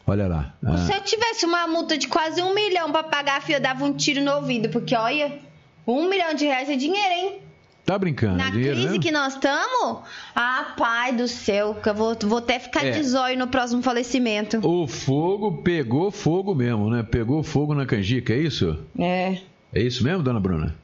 [0.08, 0.54] Olha lá.
[0.64, 3.84] Ah, Se eu tivesse uma multa de quase um milhão pra pagar, filha, eu dava
[3.84, 4.68] um tiro no ouvido.
[4.70, 5.38] Porque, olha,
[5.86, 7.38] um milhão de reais é dinheiro, hein?
[7.84, 8.36] tá brincando?
[8.36, 9.02] Na dinheiro crise mesmo?
[9.02, 10.00] que nós estamos,
[10.36, 12.90] ah, pai do céu, que eu vou, vou até ficar É.
[12.90, 14.58] de zóio no próximo falecimento.
[14.62, 17.02] O fogo pegou fogo mesmo, né?
[17.02, 18.78] Pegou fogo na canjica, é isso?
[18.98, 19.38] É.
[19.72, 20.74] É isso mesmo, dona Bruna?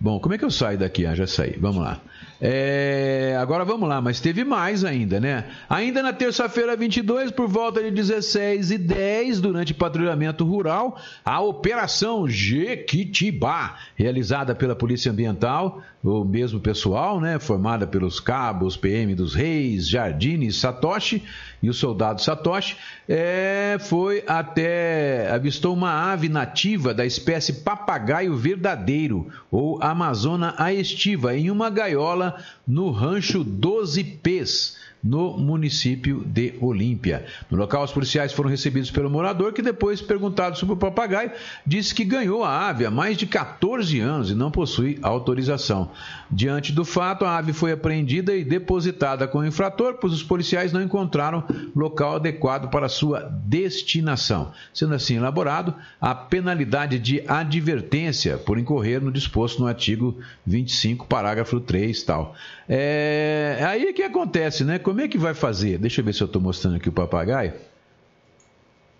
[0.00, 1.06] Bom, como é que eu saio daqui?
[1.06, 1.56] Ah, já saí.
[1.58, 2.00] Vamos lá.
[2.40, 5.44] É, agora vamos lá, mas teve mais ainda, né?
[5.68, 12.28] Ainda na terça-feira 22, por volta de 16 e 10, durante patrulhamento rural, a Operação
[12.28, 17.38] Jequitibá, realizada pela Polícia Ambiental, o mesmo pessoal, né?
[17.38, 21.22] Formada pelos cabos PM dos Reis, Jardine e Satoshi,
[21.64, 22.76] e o soldado Satoshi,
[23.08, 31.50] é, foi até avistou uma ave nativa da espécie papagaio verdadeiro ou amazona aestiva em
[31.50, 37.26] uma gaiola no rancho 12 P's no município de Olímpia.
[37.50, 41.30] No local, os policiais foram recebidos pelo morador, que depois, perguntado sobre o papagaio,
[41.66, 45.90] disse que ganhou a ave há mais de 14 anos e não possui autorização.
[46.30, 50.72] Diante do fato, a ave foi apreendida e depositada com o infrator, pois os policiais
[50.72, 51.44] não encontraram
[51.76, 54.52] local adequado para sua destinação.
[54.72, 61.60] Sendo assim elaborado, a penalidade de advertência por incorrer no disposto no artigo 25, parágrafo
[61.60, 62.34] 3 tal.
[62.68, 64.78] É, aí que acontece, né?
[64.78, 65.78] Como é que vai fazer?
[65.78, 67.54] Deixa eu ver se eu estou mostrando aqui o papagaio.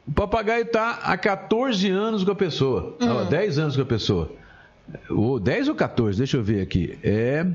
[0.07, 2.97] O papagaio está há 14 anos com a pessoa.
[3.01, 4.31] Ó, 10 anos com a pessoa.
[5.09, 6.99] Ou 10 ou 14, deixa eu ver aqui.
[7.03, 7.47] É.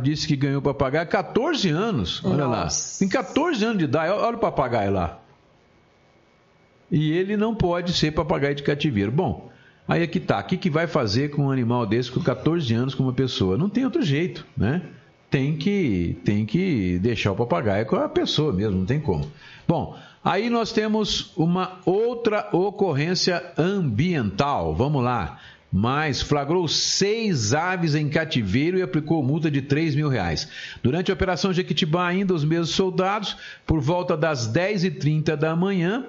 [0.00, 2.24] Disse que ganhou o papagaio há 14 anos.
[2.24, 2.68] Olha lá.
[2.98, 4.12] Tem 14 anos de idade.
[4.12, 5.18] Olha o papagaio lá.
[6.90, 9.10] E ele não pode ser papagaio de cativeiro.
[9.10, 9.50] Bom,
[9.88, 10.38] aí aqui tá.
[10.38, 13.58] O que, que vai fazer com um animal desse com 14 anos com uma pessoa?
[13.58, 14.82] Não tem outro jeito, né?
[15.32, 19.32] Tem que, tem que deixar o papagaio com a pessoa mesmo, não tem como.
[19.66, 24.74] Bom, aí nós temos uma outra ocorrência ambiental.
[24.74, 25.40] Vamos lá.
[25.72, 30.46] Mas flagrou seis aves em cativeiro e aplicou multa de 3 mil reais.
[30.82, 33.34] Durante a Operação Jequitibá, ainda os mesmos soldados,
[33.66, 36.04] por volta das 10h30 da manhã,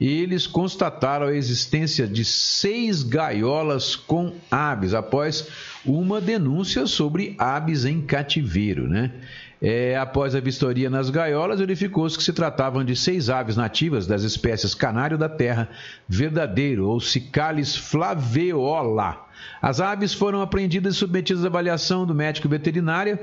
[0.00, 5.46] eles constataram a existência de seis gaiolas com aves, após
[5.86, 9.12] uma denúncia sobre aves em cativeiro, né?
[9.60, 14.22] É, após a vistoria nas gaiolas, verificou-se que se tratavam de seis aves nativas das
[14.22, 15.70] espécies canário da terra,
[16.06, 19.24] verdadeiro ou Cicalis flaveola.
[19.62, 23.18] As aves foram apreendidas e submetidas à avaliação do médico veterinário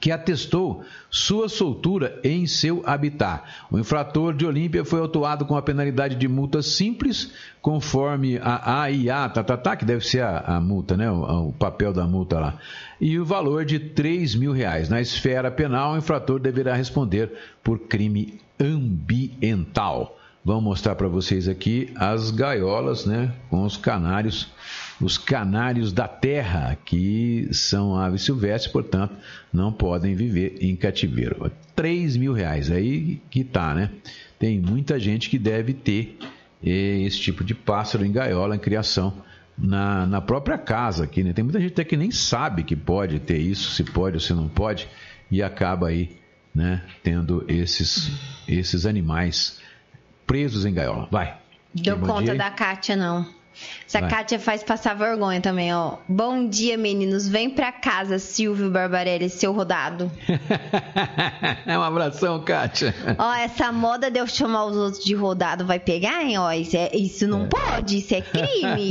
[0.00, 3.42] que atestou sua soltura em seu habitat.
[3.70, 9.28] O infrator de Olímpia foi autuado com a penalidade de multa simples, conforme a AIA,
[9.28, 11.10] tá, tá, tá, que deve ser a, a multa, né?
[11.10, 12.58] O, o, papel da multa lá.
[13.00, 14.88] E o valor de 3 mil reais.
[14.88, 20.18] Na esfera penal, o infrator deverá responder por crime ambiental.
[20.44, 23.32] Vamos mostrar para vocês aqui as gaiolas, né?
[23.48, 24.50] Com os canários
[25.02, 29.16] os canários da terra, que são aves silvestres, portanto,
[29.52, 31.50] não podem viver em cativeiro.
[31.74, 33.90] 3 mil reais, aí que tá, né?
[34.38, 36.18] Tem muita gente que deve ter
[36.64, 39.12] eh, esse tipo de pássaro em gaiola, em criação,
[39.58, 41.32] na, na própria casa aqui, né?
[41.32, 44.32] Tem muita gente até que nem sabe que pode ter isso, se pode ou se
[44.32, 44.88] não pode,
[45.30, 46.16] e acaba aí,
[46.54, 48.10] né, tendo esses,
[48.46, 49.60] esses animais
[50.26, 51.08] presos em gaiola.
[51.10, 51.36] Vai.
[51.74, 53.41] Deu conta da Kátia, não.
[53.86, 54.10] Essa Vai.
[54.10, 55.96] Kátia faz passar vergonha também, ó.
[56.08, 57.28] Bom dia, meninos.
[57.28, 60.10] Vem pra casa, Silvio Barbarelli, seu rodado.
[61.66, 62.94] é um abração, Kátia.
[63.18, 66.38] Ó, essa moda de eu chamar os outros de rodado vai pegar, hein?
[66.38, 67.48] Ó, isso, é, isso não é.
[67.48, 68.90] pode, isso é crime.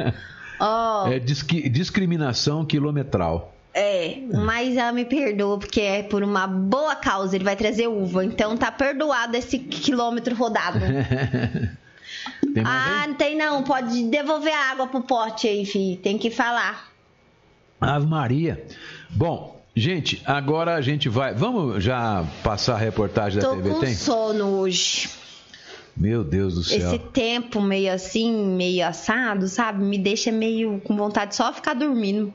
[0.58, 1.08] ó.
[1.08, 3.52] É disc, discriminação quilometral.
[3.74, 7.34] É, mas ela me perdoa porque é por uma boa causa.
[7.34, 10.80] Ele vai trazer uva, então tá perdoado esse quilômetro rodado.
[12.54, 13.62] Tem ah, não tem não.
[13.62, 15.96] Pode devolver a água pro pote aí, filho.
[15.98, 16.90] Tem que falar.
[17.80, 18.64] Ave Maria.
[19.10, 21.34] Bom, gente, agora a gente vai.
[21.34, 23.94] Vamos já passar a reportagem Tô da TV com Tem?
[23.94, 25.08] sono hoje.
[25.96, 26.78] Meu Deus do céu.
[26.78, 29.84] Esse tempo meio assim, meio assado, sabe?
[29.84, 32.32] Me deixa meio com vontade de só ficar dormindo.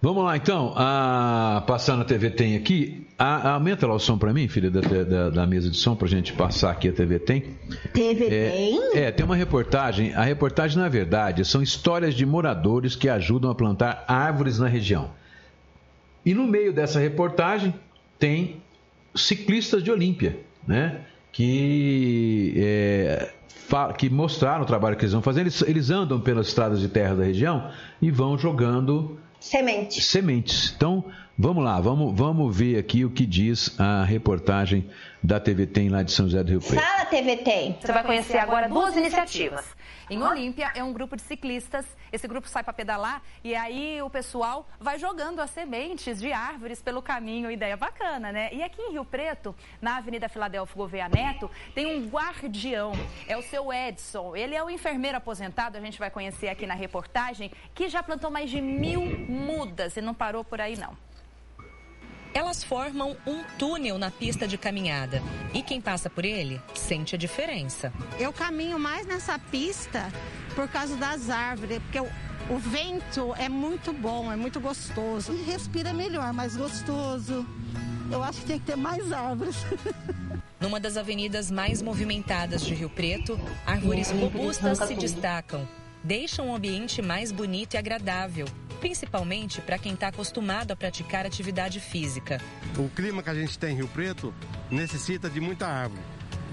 [0.00, 3.03] Vamos lá então, a, passar na TV Tem aqui.
[3.16, 6.06] A, aumenta lá o som para mim, filha, da, da, da, mesa de som, para
[6.06, 7.44] a gente passar aqui a TV Tem.
[7.92, 8.80] TV é, Tem?
[8.94, 10.12] É, tem uma reportagem.
[10.14, 15.12] A reportagem, na verdade, são histórias de moradores que ajudam a plantar árvores na região.
[16.26, 17.72] E no meio dessa reportagem
[18.18, 18.60] tem
[19.14, 21.02] ciclistas de Olímpia, né?
[21.30, 23.32] Que, é,
[23.96, 25.42] que mostraram o trabalho que eles vão fazer.
[25.42, 27.70] Eles, eles andam pelas estradas de terra da região
[28.02, 30.06] e vão jogando Sementes.
[30.06, 30.72] Sementes.
[30.74, 31.04] Então,
[31.38, 34.90] vamos lá, vamos, vamos ver aqui o que diz a reportagem
[35.22, 36.82] da TV Tem lá de São José do Rio Preto.
[36.82, 37.78] Fala, TV Tem.
[37.80, 39.64] Você vai conhecer agora duas iniciativas.
[40.10, 41.86] Em Olímpia é um grupo de ciclistas.
[42.12, 46.82] Esse grupo sai para pedalar e aí o pessoal vai jogando as sementes de árvores
[46.82, 47.50] pelo caminho.
[47.50, 48.50] Ideia bacana, né?
[48.52, 52.92] E aqui em Rio Preto, na Avenida Filadélfio Gouveia Neto, tem um guardião.
[53.26, 54.36] É o seu Edson.
[54.36, 58.30] Ele é o enfermeiro aposentado, a gente vai conhecer aqui na reportagem, que já plantou
[58.30, 60.94] mais de mil mudas e não parou por aí, não.
[62.34, 65.22] Elas formam um túnel na pista de caminhada.
[65.54, 67.92] E quem passa por ele sente a diferença.
[68.18, 70.12] Eu caminho mais nessa pista
[70.56, 72.08] por causa das árvores, porque o,
[72.50, 75.32] o vento é muito bom, é muito gostoso.
[75.32, 77.46] E respira melhor, mais gostoso.
[78.10, 79.56] Eu acho que tem que ter mais árvores.
[80.60, 85.66] Numa das avenidas mais movimentadas de Rio Preto, árvores robustas se destacam
[86.04, 88.46] deixam o ambiente mais bonito e agradável,
[88.84, 92.38] principalmente para quem está acostumado a praticar atividade física.
[92.76, 94.34] O clima que a gente tem em Rio Preto
[94.70, 96.02] necessita de muita árvore.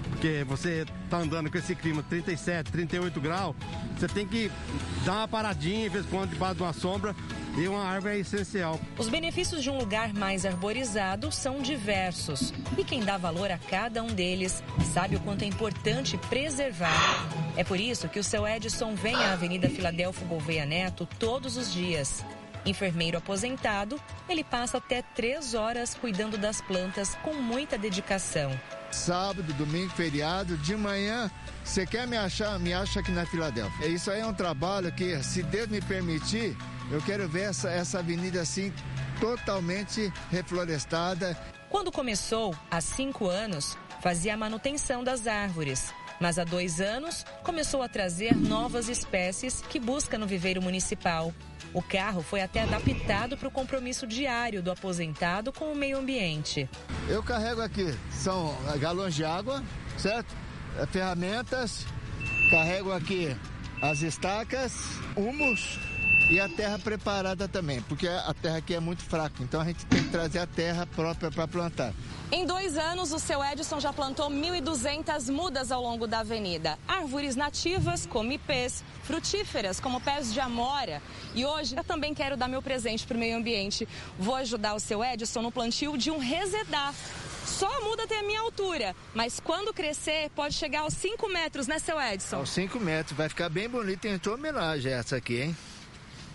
[0.08, 3.54] Porque você está andando com esse clima 37, 38 graus,
[3.94, 4.50] você tem que
[5.04, 7.14] dar uma paradinha, em vez de quando, debaixo de uma sombra,
[7.56, 8.80] e uma árvore é essencial.
[8.98, 12.52] Os benefícios de um lugar mais arborizado são diversos.
[12.76, 14.62] E quem dá valor a cada um deles
[14.92, 17.28] sabe o quanto é importante preservar.
[17.56, 21.72] É por isso que o seu Edson vem à Avenida Filadélfio Gouveia Neto todos os
[21.72, 22.24] dias.
[22.64, 28.52] Enfermeiro aposentado, ele passa até três horas cuidando das plantas com muita dedicação.
[28.90, 31.30] Sábado, domingo, feriado, de manhã,
[31.64, 33.86] você quer me achar, me acha aqui na Filadélfia.
[33.86, 36.56] Isso aí é um trabalho que, se Deus me permitir,
[36.90, 38.72] eu quero ver essa, essa avenida assim
[39.20, 41.36] totalmente reflorestada.
[41.70, 45.92] Quando começou, há cinco anos, fazia a manutenção das árvores.
[46.20, 51.32] Mas há dois anos começou a trazer novas espécies que busca no viveiro municipal.
[51.72, 56.68] O carro foi até adaptado para o compromisso diário do aposentado com o meio ambiente.
[57.08, 59.62] Eu carrego aqui, são galões de água,
[59.96, 60.34] certo?
[60.90, 61.86] Ferramentas,
[62.50, 63.34] carrego aqui
[63.82, 64.72] as estacas,
[65.16, 65.80] humus,
[66.32, 69.84] e a terra preparada também, porque a terra aqui é muito fraca, então a gente
[69.84, 71.92] tem que trazer a terra própria para plantar.
[72.30, 76.78] Em dois anos, o seu Edson já plantou 1.200 mudas ao longo da avenida.
[76.88, 81.02] Árvores nativas, como ipês, frutíferas, como pés de amora.
[81.34, 83.86] E hoje eu também quero dar meu presente para o meio ambiente.
[84.18, 86.94] Vou ajudar o seu Edson no plantio de um resedar.
[87.44, 91.66] Só a muda tem a minha altura, mas quando crescer pode chegar aos 5 metros,
[91.66, 92.36] né, seu Edson?
[92.36, 94.00] Aos 5 metros, vai ficar bem bonito.
[94.00, 95.56] Tem homenagem essa aqui, hein?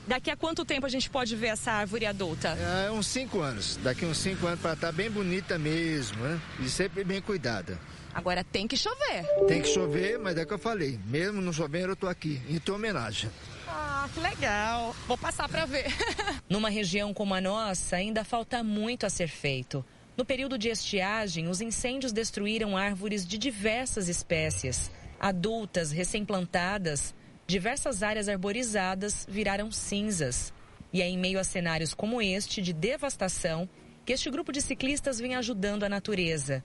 [0.07, 2.57] Daqui a quanto tempo a gente pode ver essa árvore adulta?
[2.85, 3.77] É, uns cinco anos.
[3.83, 6.39] Daqui uns cinco anos para estar tá bem bonita mesmo, né?
[6.61, 7.77] E sempre bem cuidada.
[8.13, 9.25] Agora tem que chover.
[9.47, 10.97] Tem que chover, mas é que eu falei.
[11.05, 13.29] Mesmo não chovendo, eu tô aqui, em tua homenagem.
[13.67, 14.95] Ah, que legal.
[15.07, 15.87] Vou passar para ver.
[16.49, 19.85] Numa região como a nossa, ainda falta muito a ser feito.
[20.15, 24.89] No período de estiagem, os incêndios destruíram árvores de diversas espécies.
[25.19, 27.13] Adultas, recém-plantadas,
[27.47, 30.53] diversas áreas arborizadas viraram cinzas.
[30.91, 33.67] E é em meio a cenários como este, de devastação,
[34.05, 36.63] que este grupo de ciclistas vem ajudando a natureza.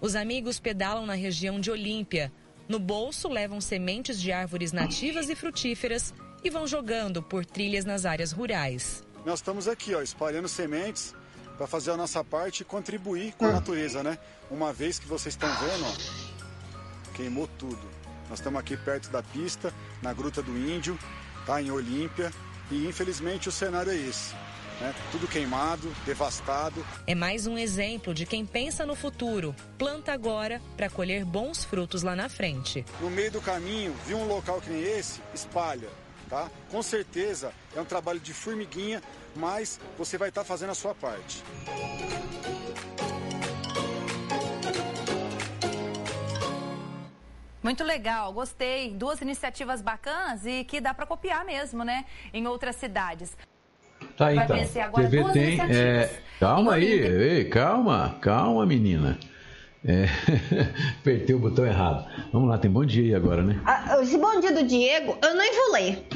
[0.00, 2.32] Os amigos pedalam na região de Olímpia.
[2.68, 8.04] No bolso, levam sementes de árvores nativas e frutíferas e vão jogando por trilhas nas
[8.04, 9.04] áreas rurais.
[9.24, 11.14] Nós estamos aqui, ó, espalhando sementes
[11.56, 14.18] para fazer a nossa parte e contribuir com a natureza, né?
[14.50, 17.91] Uma vez que vocês estão vendo, ó, queimou tudo.
[18.32, 19.70] Nós estamos aqui perto da pista,
[20.00, 20.98] na Gruta do Índio,
[21.44, 22.32] tá em Olímpia,
[22.70, 24.34] e infelizmente o cenário é esse.
[24.80, 24.94] Né?
[25.10, 26.82] Tudo queimado, devastado.
[27.06, 29.54] É mais um exemplo de quem pensa no futuro.
[29.76, 32.86] Planta agora para colher bons frutos lá na frente.
[33.02, 35.90] No meio do caminho, viu um local que nem esse, espalha.
[36.30, 36.50] Tá?
[36.70, 39.02] Com certeza é um trabalho de formiguinha
[39.34, 41.42] mas você vai estar fazendo a sua parte.
[47.62, 48.90] Muito legal, gostei.
[48.90, 52.04] Duas iniciativas bacanas e que dá para copiar mesmo, né?
[52.32, 53.36] Em outras cidades.
[54.16, 54.82] Tá, Vai então.
[54.82, 55.60] Agora TV tem.
[55.60, 56.10] É...
[56.40, 59.18] Calma aí, ei, calma, calma, menina.
[59.84, 60.06] É...
[61.00, 62.04] Apertei o botão errado.
[62.32, 63.60] Vamos lá, tem bom dia aí agora, né?
[63.64, 66.06] Ah, esse bom dia do Diego, eu nem vou ler.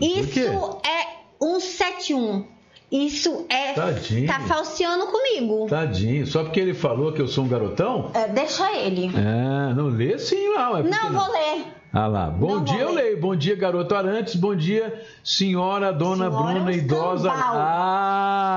[0.00, 2.55] Isso é 171.
[2.90, 3.72] Isso é.
[3.72, 4.26] Tadinho.
[4.26, 5.66] Tá falseando comigo.
[5.68, 6.26] Tadinho.
[6.26, 8.10] Só porque ele falou que eu sou um garotão?
[8.14, 9.06] É, deixa ele.
[9.06, 10.76] É, não lê sim, não.
[10.76, 11.66] É não, não, vou ler.
[11.92, 12.30] Ah lá.
[12.30, 13.20] Bom não dia, eu leio.
[13.20, 14.36] Bom dia, garoto Arantes.
[14.36, 17.32] Bom dia, senhora Dona senhora Bruna, idosa.
[17.32, 18.52] Ah,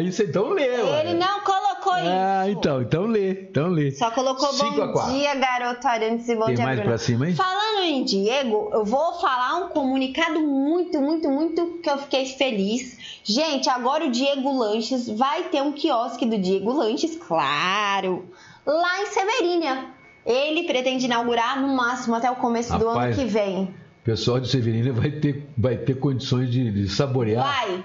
[0.00, 0.86] isso então leu.
[0.94, 1.59] Ele não colocou
[1.92, 3.90] ah, então, então lê, então lê.
[3.92, 6.90] Só colocou bom dia, garoto Arantes e bom Tem dia, mais Bruna.
[6.90, 7.34] pra cima, hein?
[7.34, 12.98] Falando em Diego, eu vou falar um comunicado muito, muito, muito que eu fiquei feliz.
[13.24, 18.24] Gente, agora o Diego Lanches vai ter um quiosque do Diego Lanches, claro,
[18.66, 19.86] lá em Severínia.
[20.24, 23.64] Ele pretende inaugurar no máximo até o começo Rapaz, do ano que vem.
[23.64, 27.44] O pessoal de Severínia vai ter, vai ter condições de, de saborear.
[27.44, 27.84] Vai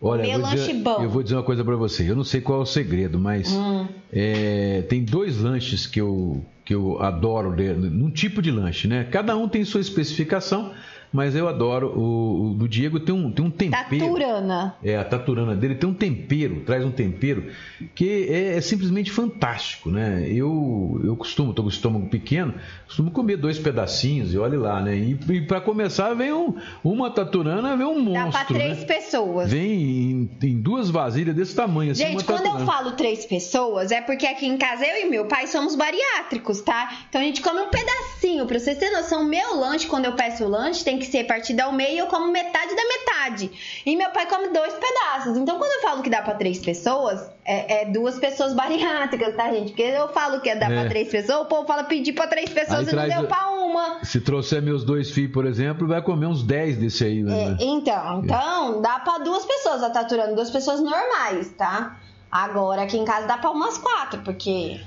[0.00, 2.08] Olha, eu vou, dizer, eu vou dizer uma coisa para você.
[2.08, 3.86] Eu não sei qual é o segredo, mas hum.
[4.12, 9.04] é, tem dois lanches que eu, que eu adoro num tipo de lanche, né?
[9.10, 10.72] Cada um tem sua especificação
[11.12, 11.88] mas eu adoro.
[11.98, 13.88] O, o Diego tem um, tem um tempero.
[13.88, 14.76] Taturana.
[14.82, 17.50] É, a taturana dele tem um tempero, traz um tempero
[17.94, 20.26] que é, é simplesmente fantástico, né?
[20.28, 22.54] Eu, eu costumo, estou com o estômago pequeno,
[22.86, 24.96] costumo comer dois pedacinhos e olhe lá, né?
[24.96, 26.54] E, e para começar, vem um,
[26.84, 28.32] uma taturana, vem um monstro.
[28.32, 28.84] Dá para três né?
[28.84, 29.50] pessoas.
[29.50, 31.92] Vem em, em, duas vasilhas desse tamanho.
[31.92, 32.60] Assim, gente, quando taturana.
[32.60, 36.60] eu falo três pessoas, é porque aqui em casa eu e meu pai somos bariátricos,
[36.60, 36.98] tá?
[37.08, 38.46] Então a gente come um pedacinho.
[38.46, 41.60] Pra vocês terem noção, meu lanche, quando eu peço o lanche, tem que ser partido
[41.60, 43.50] ao meio, eu como metade da metade.
[43.84, 45.36] E meu pai come dois pedaços.
[45.36, 49.50] Então, quando eu falo que dá para três pessoas, é, é, duas pessoas bariátricas, tá,
[49.52, 49.68] gente?
[49.68, 50.80] Porque eu falo que é dá é.
[50.80, 53.50] para três pessoas, o povo fala pedir para três pessoas aí e não deu para
[53.50, 54.04] uma.
[54.04, 57.56] Se trouxer meus dois filhos, por exemplo, vai comer uns dez desse aí, né?
[57.58, 61.96] É, então, então, dá para duas pessoas, tá taturando duas pessoas normais, tá?
[62.30, 64.78] Agora, aqui em casa dá para umas quatro, porque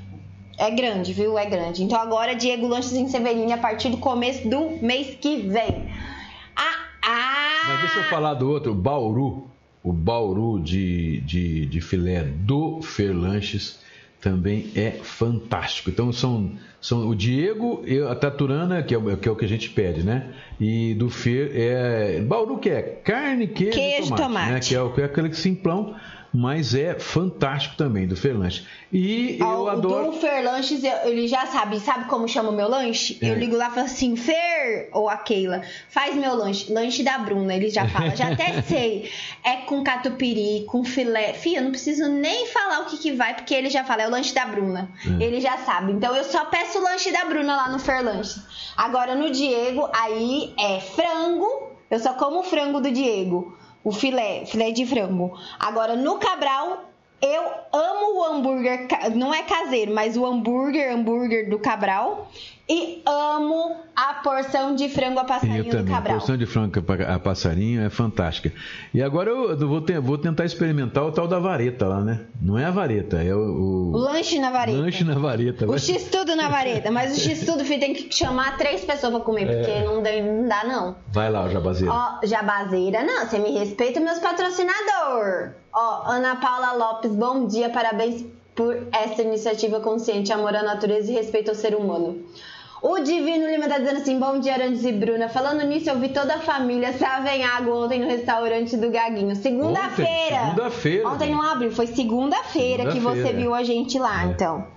[0.62, 1.38] é grande, viu?
[1.38, 1.84] É grande.
[1.84, 5.90] Então agora Diego Lanches em Severino a partir do começo do mês que vem.
[6.56, 7.62] Ah, ah!
[7.68, 9.48] Mas deixa eu falar do outro, Bauru.
[9.84, 13.80] O Bauru de, de, de filé do Ferlanches
[14.22, 15.90] também é fantástico.
[15.90, 19.46] Então são, são o Diego e a Taturana, que é, o, que é o que
[19.46, 20.32] a gente pede, né?
[20.60, 22.22] E do Fer é.
[22.22, 24.52] Bauru que é carne, queijo, queijo tomate, tomate.
[24.52, 24.60] Né?
[24.60, 25.96] Que é, que é aquele simplão
[26.34, 28.66] mas é fantástico também do Ferlanche.
[28.92, 30.12] E eu adoro.
[30.12, 33.18] Do Ferlanches, ele já sabe, sabe como chama o meu lanche?
[33.22, 33.30] É.
[33.30, 37.18] Eu ligo lá e falo assim: Fer ou a Keila, faz meu lanche, lanche da
[37.18, 37.54] Bruna.
[37.54, 39.12] Ele já fala, já até sei.
[39.44, 41.34] É com catupiry, com filé.
[41.34, 44.08] Fia, eu não preciso nem falar o que, que vai, porque ele já fala, é
[44.08, 44.90] o lanche da Bruna.
[45.20, 45.24] É.
[45.24, 45.92] Ele já sabe.
[45.92, 48.42] Então eu só peço o lanche da Bruna lá no Ferlanches.
[48.78, 51.72] Agora no Diego, aí é frango.
[51.90, 55.38] Eu só como o frango do Diego o filé, filé de frango.
[55.60, 56.86] Agora, no Cabral,
[57.22, 62.30] eu amo o hambúrguer, não é caseiro, mas o hambúrguer, hambúrguer do Cabral.
[62.72, 65.86] E amo a porção de frango a passarinho eu também.
[65.86, 66.16] do Cabral.
[66.16, 68.50] A porção de frango a passarinho é fantástica.
[68.94, 72.22] E agora eu vou, ter, vou, tentar experimentar o tal da vareta lá, né?
[72.42, 73.92] Não é a vareta, é o.
[73.92, 74.78] O, lanche na vareta.
[74.80, 75.70] Lanche na vareta.
[75.70, 76.90] O x-tudo na vareta.
[76.92, 79.84] Mas o x-tudo, filho, tem que chamar três pessoas pra comer, porque é.
[79.84, 80.96] não, dá, não dá, não.
[81.10, 81.94] Vai lá, jabazeira.
[81.94, 83.26] Ó, jabazeira, não.
[83.26, 85.52] Você me respeita, meus patrocinadores.
[85.74, 88.24] Ó, Ana Paula Lopes, bom dia, parabéns
[88.56, 92.24] por essa iniciativa consciente, amor à natureza e respeito ao ser humano.
[92.82, 95.30] O Divino Lima tá dizendo assim: bom dia, Arandes e Bruna.
[95.30, 99.36] Falando nisso, eu vi toda a família Savem Água ontem no restaurante do Gaguinho.
[99.36, 100.46] Segunda-feira.
[100.46, 101.08] Segunda-feira.
[101.08, 104.28] Ontem não abriu, foi segunda-feira segunda que você viu a gente lá, é.
[104.28, 104.68] então.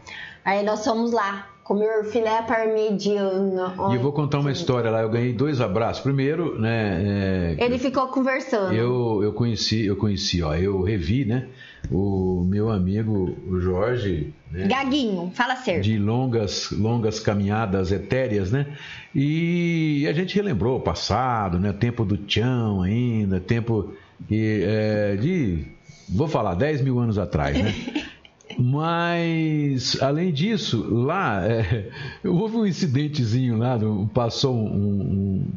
[0.45, 3.75] Aí nós fomos lá comer filé parmegiana.
[3.91, 5.01] E eu vou contar uma história lá.
[5.01, 6.03] Eu ganhei dois abraços.
[6.03, 7.57] Primeiro, né?
[7.59, 8.75] É, Ele ficou conversando.
[8.75, 10.55] Eu, eu conheci, eu conheci, ó.
[10.55, 11.49] Eu revi, né?
[11.91, 14.33] O meu amigo o Jorge.
[14.53, 15.83] Né, Gaguinho, fala certo.
[15.83, 18.67] De longas, longas caminhadas etéreas, né?
[19.15, 21.73] E a gente relembrou o passado, né?
[21.73, 25.67] Tempo do Tchão ainda, tempo de, é, de
[26.09, 27.75] vou falar, 10 mil anos atrás, né?
[28.59, 31.91] Mas, além disso, lá, é,
[32.25, 33.79] houve um incidentezinho lá,
[34.13, 35.53] passou um, um,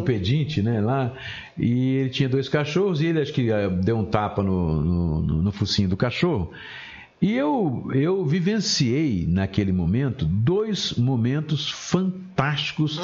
[0.00, 1.12] um pedinte, né, lá,
[1.58, 5.42] e ele tinha dois cachorros e ele acho que é, deu um tapa no, no,
[5.42, 6.50] no focinho do cachorro.
[7.20, 13.00] E eu, eu vivenciei naquele momento dois momentos fantásticos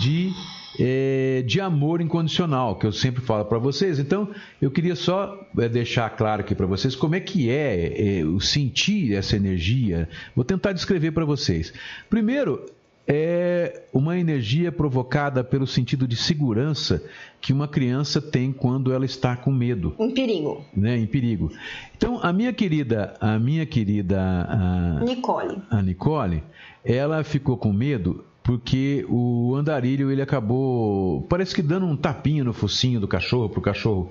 [0.00, 0.30] de
[0.78, 3.98] é, de amor incondicional, que eu sempre falo para vocês.
[3.98, 4.28] Então,
[4.60, 8.40] eu queria só é, deixar claro aqui para vocês como é que é, é o
[8.40, 10.08] sentir essa energia.
[10.34, 11.72] Vou tentar descrever para vocês.
[12.08, 12.64] Primeiro,
[13.06, 17.04] é uma energia provocada pelo sentido de segurança
[17.40, 19.94] que uma criança tem quando ela está com medo.
[19.98, 20.64] Em perigo.
[20.74, 21.50] Né, em perigo.
[21.96, 25.60] Então, a minha querida, a minha querida a, Nicole.
[25.70, 26.42] A Nicole,
[26.84, 32.52] ela ficou com medo porque o andarilho ele acabou, parece que dando um tapinha no
[32.52, 34.10] focinho do cachorro para o cachorro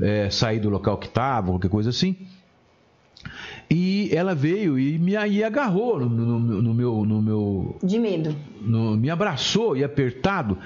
[0.00, 2.16] é, sair do local que estava, qualquer coisa assim.
[3.70, 7.78] E ela veio e me e agarrou no, no, no, meu, no meu.
[7.82, 8.34] De medo.
[8.60, 10.58] No, me abraçou e apertado,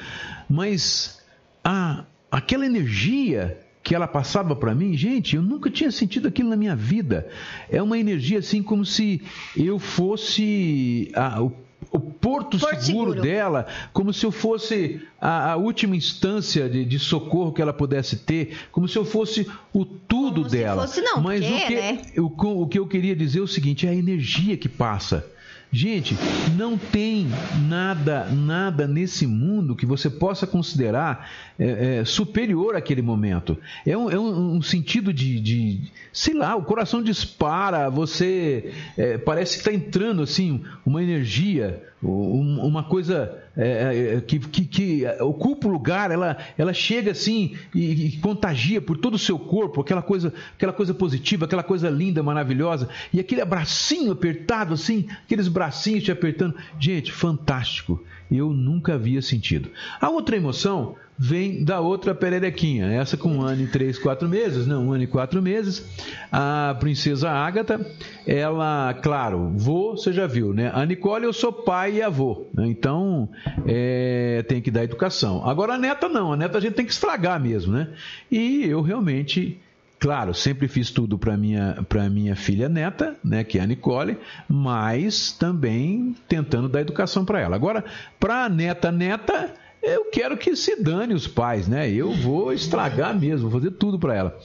[0.49, 1.23] mas
[1.63, 6.57] a, aquela energia que ela passava para mim, gente, eu nunca tinha sentido aquilo na
[6.57, 7.29] minha vida.
[7.69, 9.23] É uma energia assim como se
[9.55, 11.53] eu fosse a, o
[11.91, 16.85] o porto, porto seguro, seguro, dela, como se eu fosse a, a última instância de,
[16.85, 20.87] de, socorro que ela pudesse ter, como se eu fosse o tudo como dela.
[20.87, 22.03] Se fosse, não, Mas porque, o, que, né?
[22.19, 25.27] o, o que eu queria dizer é o seguinte: é a energia que passa.
[25.75, 26.17] Gente,
[26.57, 27.27] não tem
[27.69, 33.59] nada, nada nesse mundo que você possa considerar é, é, superior àquele momento.
[33.85, 35.81] É um, é um, um sentido de, de,
[36.13, 42.85] sei lá, o coração dispara, você é, parece que está entrando assim uma energia, uma
[42.85, 48.17] coisa é, é, que, que, que, ocupa o lugar, ela, ela chega assim e, e,
[48.19, 52.89] contagia por todo o seu corpo, aquela coisa, aquela coisa positiva, aquela coisa linda, maravilhosa,
[53.13, 56.55] e aquele abracinho apertado assim, aqueles bracinhos te apertando.
[56.79, 58.03] Gente, fantástico.
[58.31, 59.71] Eu nunca havia sentido.
[60.01, 64.67] A outra emoção vem da outra pererequinha, essa com um ano e três, quatro meses,
[64.67, 65.85] não, um ano e quatro meses.
[66.31, 67.87] A princesa Ágata,
[68.27, 70.71] ela, claro, vô, você já viu, né?
[70.75, 72.67] A Nicole, eu sou pai e avô, né?
[72.67, 73.29] então
[73.67, 75.49] é, tem que dar educação.
[75.49, 77.89] Agora a neta não, a neta a gente tem que estragar mesmo, né?
[78.31, 79.61] E eu realmente
[80.05, 84.19] Claro, sempre fiz tudo para minha para minha filha neta, né, que é a Nicole,
[84.47, 87.57] mas também tentando dar educação para ela.
[87.57, 87.83] Agora,
[88.21, 91.91] para a neta neta, eu quero que se dane os pais, né?
[91.91, 94.39] Eu vou estragar mesmo, vou fazer tudo para ela.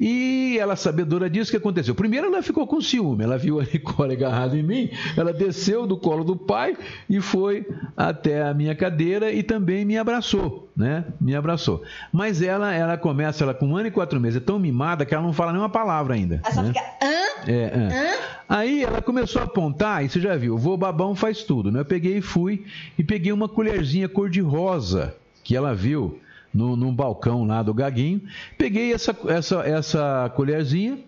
[0.00, 1.94] E ela, sabedora disso, o que aconteceu?
[1.94, 3.24] Primeiro, ela ficou com ciúme.
[3.24, 6.76] Ela viu a Nicole agarrada em mim, ela desceu do colo do pai
[7.08, 7.66] e foi
[7.96, 11.04] até a minha cadeira e também me abraçou, né?
[11.20, 11.82] Me abraçou.
[12.12, 15.14] Mas ela, ela começa, ela com um ano e quatro meses, é tão mimada que
[15.14, 16.40] ela não fala nenhuma palavra ainda.
[16.44, 16.68] Ela só né?
[16.68, 17.50] fica, hã?
[17.50, 18.32] É, hã?
[18.48, 21.80] Aí ela começou a apontar, e você já viu, vô babão faz tudo, né?
[21.80, 22.64] Eu peguei e fui
[22.98, 26.20] e peguei uma colherzinha cor-de-rosa que ela viu
[26.52, 28.22] no, num balcão lá do Gaguinho.
[28.58, 30.98] Peguei essa, essa, essa colherzinha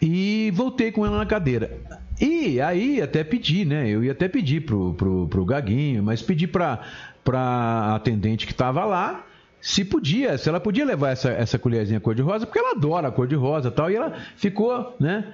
[0.00, 1.78] e voltei com ela na cadeira.
[2.20, 3.88] E aí até pedi, né?
[3.88, 6.80] Eu ia até pedir pro, pro, pro Gaguinho, mas pedi para
[7.32, 9.24] a atendente que estava lá
[9.64, 13.70] se podia, se ela podia levar essa, essa colherzinha cor-de-rosa, porque ela adora a cor-de-rosa
[13.70, 15.24] tal, e ela ficou, né?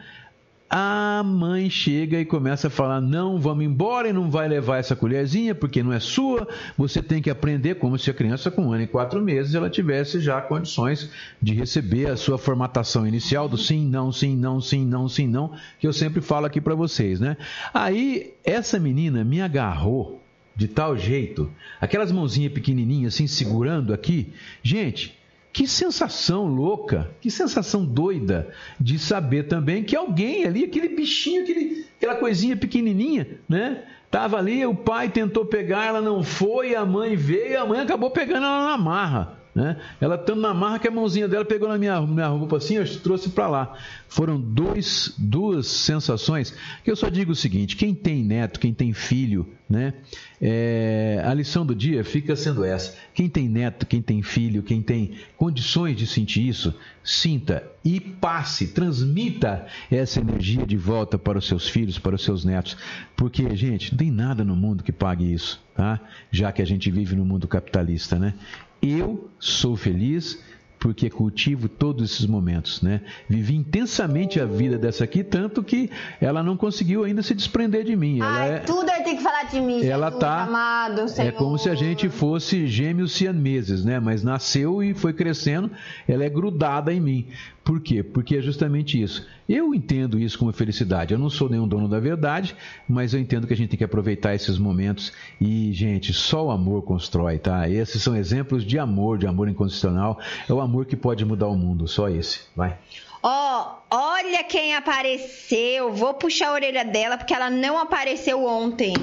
[0.73, 4.95] A mãe chega e começa a falar: não, vamos embora e não vai levar essa
[4.95, 6.47] colherzinha porque não é sua.
[6.79, 9.69] Você tem que aprender como se a criança com um ano e quatro meses ela
[9.69, 11.11] tivesse já condições
[11.43, 15.53] de receber a sua formatação inicial do sim, não, sim, não, sim, não, sim, não,
[15.81, 17.37] que eu sempre falo aqui para vocês, né?
[17.75, 20.23] Aí essa menina me agarrou
[20.55, 21.51] de tal jeito,
[21.81, 24.33] aquelas mãozinhas pequenininhas assim segurando aqui.
[24.63, 25.19] Gente,
[25.53, 28.49] que sensação louca, que sensação doida
[28.81, 33.83] de saber também que alguém ali, aquele bichinho, aquele, aquela coisinha pequenininha, né?
[34.11, 38.11] Tava ali, o pai tentou pegar, ela não foi, a mãe veio, a mãe acabou
[38.11, 39.40] pegando ela na marra.
[39.53, 39.77] Né?
[40.01, 43.01] Ela estando na marra que a mãozinha dela pegou na minha, minha roupa assim, eu
[43.01, 43.77] trouxe para lá.
[44.09, 48.93] Foram dois, duas sensações que eu só digo o seguinte: quem tem neto, quem tem
[48.93, 49.95] filho, né?
[50.41, 54.81] É, a lição do dia fica sendo essa: quem tem neto, quem tem filho, quem
[54.81, 56.73] tem condições de sentir isso,
[57.03, 62.45] sinta e passe, transmita essa energia de volta para os seus filhos, para os seus
[62.45, 62.77] netos,
[63.17, 65.99] porque gente, não tem nada no mundo que pague isso, tá?
[66.31, 68.35] Já que a gente vive no mundo capitalista, né?
[68.83, 70.39] Eu sou feliz
[70.81, 73.03] porque cultivo todos esses momentos, né?
[73.29, 77.95] Vivi intensamente a vida dessa aqui, tanto que ela não conseguiu ainda se desprender de
[77.95, 78.21] mim.
[78.21, 79.85] Ela Ai, é, tudo aí tem que falar de mim.
[79.85, 81.33] ela Jesus tá amado, é Senhor.
[81.35, 84.01] como se a gente fosse gêmeos siameses, né?
[84.01, 85.71] Mas nasceu e foi crescendo,
[86.09, 87.27] ela é grudada em mim.
[87.71, 88.03] Por quê?
[88.03, 89.25] Porque é justamente isso.
[89.49, 91.15] Eu entendo isso como felicidade.
[91.15, 92.57] Eu não sou nenhum dono da verdade,
[92.89, 96.51] mas eu entendo que a gente tem que aproveitar esses momentos e, gente, só o
[96.51, 97.69] amor constrói, tá?
[97.69, 100.19] Esses são exemplos de amor, de amor incondicional.
[100.49, 102.41] É o amor que pode mudar o mundo, só esse.
[102.57, 102.77] Vai.
[103.23, 105.93] Ó, olha quem apareceu.
[105.93, 108.95] Vou puxar a orelha dela porque ela não apareceu ontem.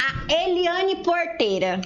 [0.00, 1.82] A Eliane Porteira.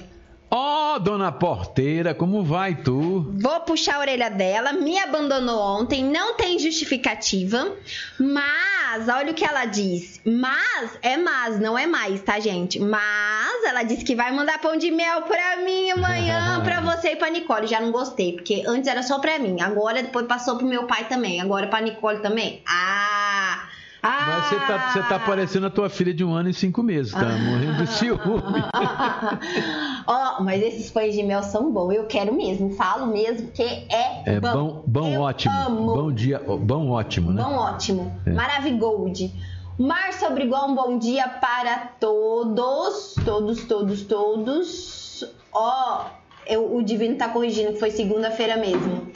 [0.55, 3.25] Ó, dona porteira, como vai tu?
[3.41, 4.71] Vou puxar a orelha dela.
[4.71, 6.03] Me abandonou ontem.
[6.03, 7.75] Não tem justificativa.
[8.19, 10.21] Mas, olha o que ela diz.
[10.23, 12.79] Mas, é mas, não é mais, tá, gente?
[12.79, 17.15] Mas, ela disse que vai mandar pão de mel pra mim amanhã, pra você e
[17.15, 17.65] pra Nicole.
[17.65, 19.59] Já não gostei, porque antes era só pra mim.
[19.59, 21.41] Agora, depois passou pro meu pai também.
[21.41, 22.61] Agora pra Nicole também.
[22.67, 23.72] Ah!
[24.05, 24.25] Ah!
[24.27, 27.13] Mas você tá, você tá parecendo a tua filha de um ano e cinco meses,
[27.13, 27.21] tá?
[27.23, 28.19] Morrendo de ciúme.
[30.05, 31.93] Ó, mas esses pães de mel são bons.
[31.93, 32.71] Eu quero mesmo.
[32.71, 35.53] Falo mesmo que é, É bom, bom Eu ótimo.
[35.55, 35.93] amo.
[35.95, 37.41] Bom dia, bom ótimo, né?
[37.43, 38.13] Bom, ótimo.
[38.25, 38.31] É.
[38.31, 39.31] Maravigold.
[39.79, 43.15] Márcio Obrigou, um bom dia para todos.
[43.25, 45.23] Todos, todos, todos.
[45.51, 46.05] Ó,
[46.45, 49.07] eu- o Divino tá corrigindo que foi segunda-feira mesmo.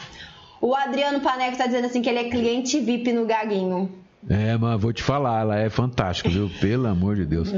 [0.61, 3.91] O Adriano Paneco tá dizendo assim que ele é cliente VIP no Gaguinho.
[4.29, 6.49] É, mas vou te falar, ela é fantástica, viu?
[6.59, 7.49] Pelo amor de Deus.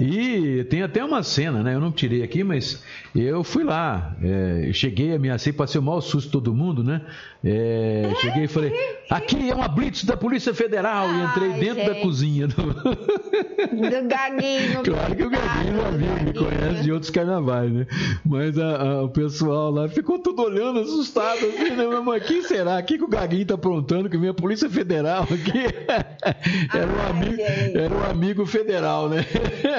[0.00, 1.74] E tem até uma cena, né?
[1.74, 2.82] Eu não tirei aqui, mas
[3.14, 4.16] eu fui lá.
[4.22, 7.02] É, cheguei, ameacei, passei o maior susto todo mundo, né?
[7.44, 8.72] É, cheguei e falei:
[9.08, 11.08] aqui é uma blitz da Polícia Federal.
[11.08, 12.02] e entrei Ai, dentro da gente.
[12.02, 12.48] cozinha.
[12.48, 12.54] Do...
[12.64, 14.82] Do Gaguinho.
[14.88, 17.86] Claro que o Gaguinho já viu, me conhece de outros carnavais, né?
[18.24, 21.84] Mas a- a- o pessoal lá ficou tudo olhando, assustado, assim, né?
[22.04, 22.78] Mas quem será?
[22.78, 24.08] O que, que o Gaguinho tá aprontando?
[24.08, 26.07] Que vem a Polícia Federal aqui.
[26.74, 27.42] Era um, amigo,
[27.76, 29.24] era um amigo federal, né?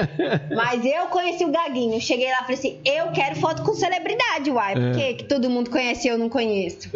[0.54, 2.00] Mas eu conheci o Gaguinho.
[2.00, 4.74] Cheguei lá e falei assim: eu quero foto com celebridade, uai.
[4.74, 4.92] Por É.
[4.92, 6.88] que que todo mundo conhece e eu não conheço?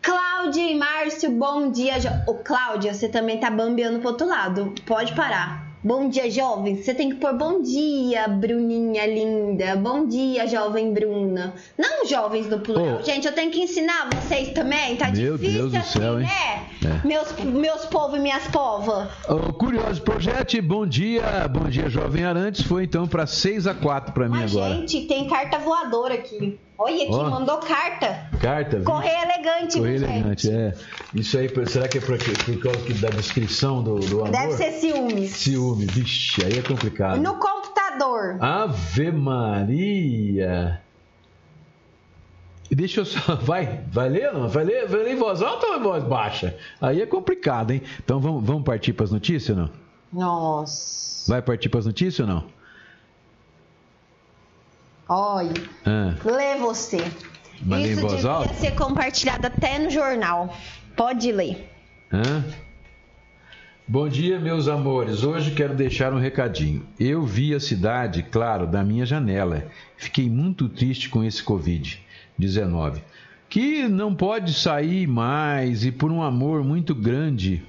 [0.00, 1.94] Cláudia e Márcio, bom dia.
[2.26, 4.72] Ô, Cláudia, você também tá bambeando pro outro lado.
[4.86, 5.67] Pode parar.
[5.88, 6.84] Bom dia, jovens.
[6.84, 9.74] Você tem que pôr bom dia, Bruninha linda.
[9.74, 11.54] Bom dia, jovem Bruna.
[11.78, 12.98] Não jovens no plural.
[12.98, 13.02] Ô.
[13.02, 14.96] Gente, eu tenho que ensinar vocês também.
[14.96, 16.26] Tá Meu difícil Deus do assim, céu, hein?
[16.26, 17.00] né?
[17.02, 17.06] É.
[17.08, 19.08] Meus, meus povos e minhas povas.
[19.30, 22.66] O Curioso Project, bom dia, bom dia, Jovem Arantes.
[22.66, 24.74] Foi então para 6 a 4 para mim Mas, agora.
[24.74, 26.60] gente, tem carta voadora aqui.
[26.80, 27.28] Olha aqui, Ó.
[27.30, 28.28] mandou carta.
[28.40, 28.84] Carta, viu?
[28.84, 30.74] Correio elegante, Correio viu, elegante, é.
[31.12, 34.30] Isso aí, será que é por, por causa que- da descrição do, do amor?
[34.30, 35.30] Deve ser ciúmes.
[35.32, 37.20] Ciúme, vixe, aí é complicado.
[37.20, 38.36] No computador.
[38.40, 40.80] Ave Maria.
[42.70, 43.34] Deixa eu só.
[43.42, 44.46] Vai, vai ler, não?
[44.48, 46.54] Vai ler, vai ler em voz alta ou em voz baixa?
[46.80, 47.82] Aí é complicado, hein?
[48.04, 49.70] Então vamos, vamos partir para as notícias ou não?
[50.12, 51.30] Nossa.
[51.32, 52.57] Vai partir para as notícias ou não?
[55.08, 55.52] Olha.
[55.86, 56.98] Ah, Lê você.
[57.62, 58.54] Mas Isso devia alta?
[58.54, 60.54] ser compartilhado até no jornal.
[60.96, 61.68] Pode ler.
[62.12, 62.44] hã?
[63.86, 65.24] Bom dia, meus amores.
[65.24, 66.86] Hoje quero deixar um recadinho.
[67.00, 69.64] Eu vi a cidade, claro, da minha janela.
[69.96, 73.00] Fiquei muito triste com esse Covid-19.
[73.48, 77.62] Que não pode sair mais e por um amor muito grande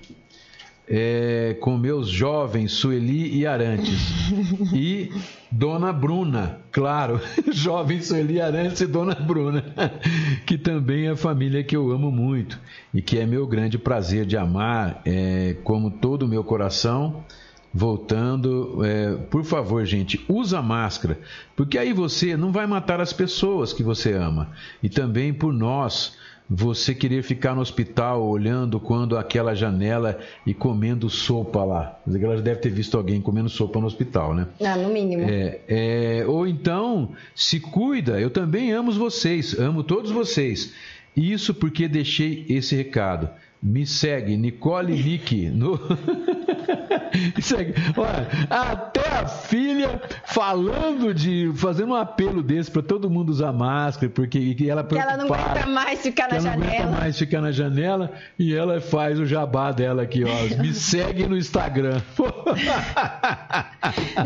[0.89, 4.31] é, com meus jovens Sueli e Arantes.
[4.73, 5.11] E
[5.51, 7.21] Dona Bruna, claro,
[7.53, 9.63] jovem Sueli Arantes e Dona Bruna,
[10.47, 12.59] que também é a família que eu amo muito
[12.91, 17.23] e que é meu grande prazer de amar, é, como todo o meu coração.
[17.71, 21.19] Voltando, é, por favor, gente, usa máscara,
[21.55, 24.49] porque aí você não vai matar as pessoas que você ama.
[24.81, 26.17] E também por nós,
[26.49, 31.99] você querer ficar no hospital olhando quando aquela janela e comendo sopa lá.
[32.07, 34.47] Ela deve ter visto alguém comendo sopa no hospital, né?
[34.59, 35.23] Não, no mínimo.
[35.29, 40.73] É, é, ou então, se cuida, eu também amo vocês, amo todos vocês.
[41.15, 43.29] Isso porque deixei esse recado.
[43.61, 45.77] Me segue, Nicole Nick, no.
[47.41, 47.73] Segue.
[47.97, 51.51] Olha, até a filha falando de.
[51.55, 55.65] fazendo um apelo desse para todo mundo usar máscara, porque ela Que ela não aguenta
[55.65, 56.65] mais ficar na ela janela.
[56.65, 60.29] Não aguenta mais ficar na janela e ela faz o jabá dela aqui, ó.
[60.61, 62.01] Me segue no Instagram.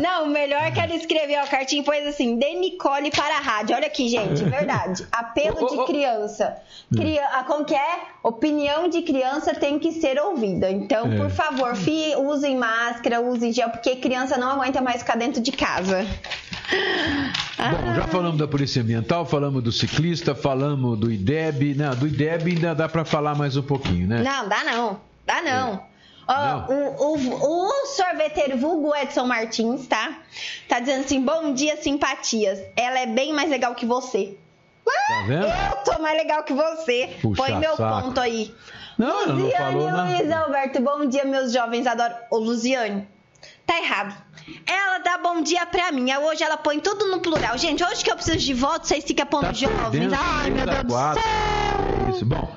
[0.00, 3.38] Não, o melhor é que ela escreveu a cartinha e pôs assim: de Nicole para
[3.38, 3.74] a rádio.
[3.74, 5.04] Olha aqui, gente, verdade.
[5.10, 6.56] Apelo de criança.
[6.94, 7.24] Cria...
[7.32, 8.00] ah, Como que é?
[8.22, 9.23] Opinião de criança
[9.54, 10.70] tem que ser ouvida.
[10.70, 11.16] Então, É.
[11.16, 11.74] por favor,
[12.18, 16.06] usem máscara, usem gel, porque criança não aguenta mais ficar dentro de casa.
[17.58, 21.74] Bom, já falamos da Polícia Ambiental, falamos do ciclista, falamos do IDEB.
[21.74, 24.22] Não, do IDEB ainda dá para falar mais um pouquinho, né?
[24.22, 25.00] Não, dá não.
[25.26, 25.80] Dá não.
[26.26, 30.18] Ó, O, o, o sorveteiro vulgo Edson Martins, tá?
[30.68, 32.58] Tá dizendo assim, bom dia, simpatias.
[32.76, 34.36] Ela é bem mais legal que você.
[34.84, 35.46] Tá vendo?
[35.46, 37.10] Eu tô mais legal que você.
[37.20, 38.02] Puxa Põe meu saco.
[38.06, 38.54] ponto aí.
[38.98, 40.16] Não, ela não Luziane falou nada.
[40.18, 41.86] Luiz Alberto, bom dia, meus jovens.
[41.86, 42.14] Adoro.
[42.30, 43.06] Ô, Luziane,
[43.66, 44.14] tá errado.
[44.66, 46.06] Ela dá bom dia pra mim.
[46.16, 47.56] Hoje ela põe tudo no plural.
[47.58, 49.76] Gente, hoje que eu preciso de voto, vocês ficam pondo jovens.
[49.78, 51.22] Tá Perdendo Ai, meu Deus do quatro.
[51.22, 51.30] céu.
[52.06, 52.54] É Isso, bom.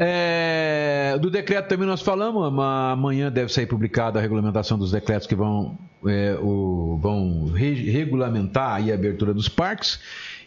[0.00, 5.26] É, do decreto também nós falamos, ama- amanhã deve sair publicada a regulamentação dos decretos
[5.26, 9.98] que vão, é, o- vão re- regulamentar a abertura dos parques.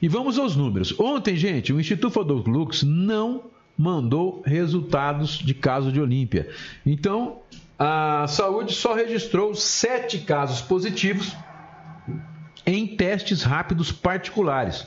[0.02, 0.98] E vamos aos números.
[0.98, 3.44] Ontem, gente, o Instituto Adolfo Lux não
[3.82, 6.48] mandou resultados de caso de Olímpia.
[6.86, 7.40] Então,
[7.80, 11.36] a saúde só registrou sete casos positivos
[12.64, 14.86] em testes rápidos particulares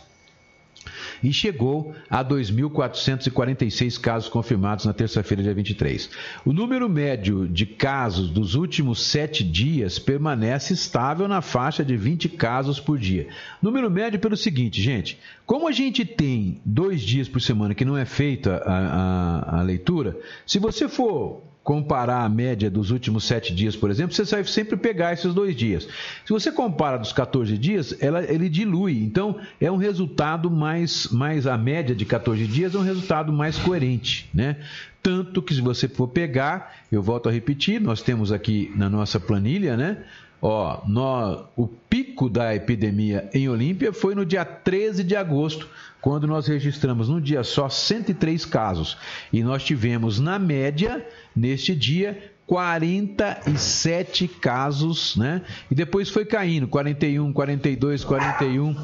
[1.25, 6.11] e chegou a 2.446 casos confirmados na terça-feira, dia 23.
[6.45, 12.29] O número médio de casos dos últimos sete dias permanece estável na faixa de 20
[12.29, 13.27] casos por dia.
[13.63, 17.97] Número médio pelo seguinte, gente: como a gente tem dois dias por semana que não
[17.97, 20.17] é feita a, a- a leitura,
[20.47, 24.77] se você for comparar a média dos últimos sete dias, por exemplo, você vai sempre
[24.77, 25.89] pegar esses dois dias.
[26.27, 29.03] Se você compara dos 14 dias, ela, ele dilui.
[29.03, 31.47] Então, é um resultado mais, mais.
[31.47, 34.59] A média de 14 dias é um resultado mais coerente, né?
[35.03, 39.19] Tanto que, se você for pegar, eu volto a repetir, nós temos aqui na nossa
[39.19, 40.05] planilha, né?
[40.43, 45.67] Ó, nó- o pico da epidemia em Olímpia foi no dia 13 de agosto,
[46.03, 48.99] quando nós registramos num dia só 103 casos.
[49.33, 51.03] E nós tivemos, na média,
[51.35, 55.43] neste dia, 47 casos, né?
[55.71, 58.77] E depois foi caindo, 41, 42, 41.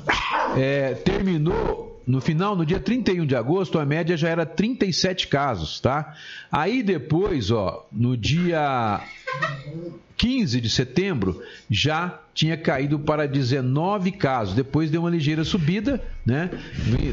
[0.56, 5.78] É, terminou no final, no dia 31 de agosto, a média já era 37 casos,
[5.80, 6.14] tá?
[6.50, 9.00] Aí depois, ó, no dia
[10.20, 14.54] 15 de setembro, já tinha caído para 19 casos.
[14.54, 16.50] Depois deu uma ligeira subida, né?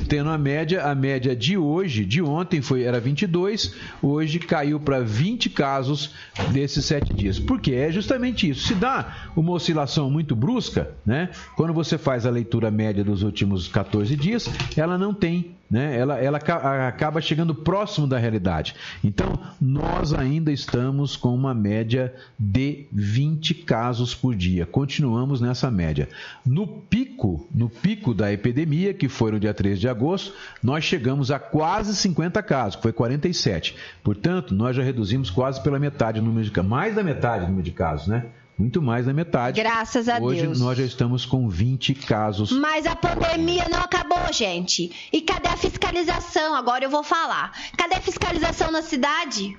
[0.10, 5.00] Tendo a média, a média de hoje, de ontem foi era 22, hoje caiu para
[5.00, 6.16] 20 casos
[6.52, 7.40] desses sete dias.
[7.40, 7.76] Por quê?
[7.76, 8.68] É justamente isso.
[8.68, 11.30] Se dá uma oscilação muito brusca, né?
[11.56, 15.98] Quando você faz a leitura média dos últimos 14 dias, ela não tem né?
[15.98, 18.76] Ela, ela aca- acaba chegando próximo da realidade.
[19.04, 24.66] Então, nós ainda estamos com uma média de 20 casos por dia.
[24.66, 26.08] Continuamos nessa média.
[26.46, 31.32] No pico, no pico da epidemia, que foi no dia 13 de agosto, nós chegamos
[31.32, 33.76] a quase 50 casos, que foi 47.
[34.04, 37.48] Portanto, nós já reduzimos quase pela metade o número de casos, mais da metade o
[37.48, 38.26] número de casos, né?
[38.58, 39.62] Muito mais da metade.
[39.62, 40.60] Graças a Hoje Deus.
[40.60, 44.92] nós já estamos com 20 casos Mas a pandemia não acabou, gente.
[45.14, 46.56] E cadê a fiscalização?
[46.56, 47.52] Agora eu vou falar.
[47.78, 49.56] Cadê a fiscalização na cidade?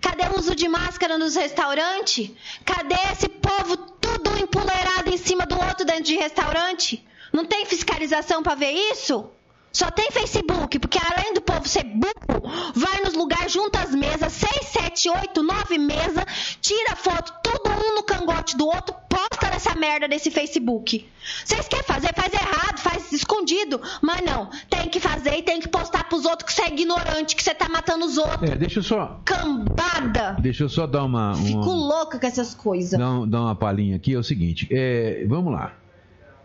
[0.00, 2.30] Cadê o uso de máscara nos restaurantes?
[2.64, 7.04] Cadê esse povo tudo empoleirado em cima do outro dentro de restaurante?
[7.32, 9.30] Não tem fiscalização pra ver isso?
[9.72, 12.42] Só tem Facebook, porque além do povo ser burro,
[12.74, 16.24] vai nos lugares, junta as mesas, 6, 7, 8, 9 mesas,
[16.60, 21.06] tira foto, todo um no cangote do outro, posta nessa merda desse Facebook.
[21.44, 22.12] Vocês querem fazer?
[22.14, 23.80] Faz errado, faz escondido.
[24.02, 27.36] Mas não, tem que fazer e tem que postar pros outros que você é ignorante,
[27.36, 28.50] que você tá matando os outros.
[28.50, 30.36] É, deixa eu só, Cambada!
[30.40, 32.98] deixa eu só dar uma, uma- Fico louca com essas coisas.
[33.00, 34.14] um- dar uma palhinha aqui.
[34.14, 35.74] É o seguinte, é, vamos lá.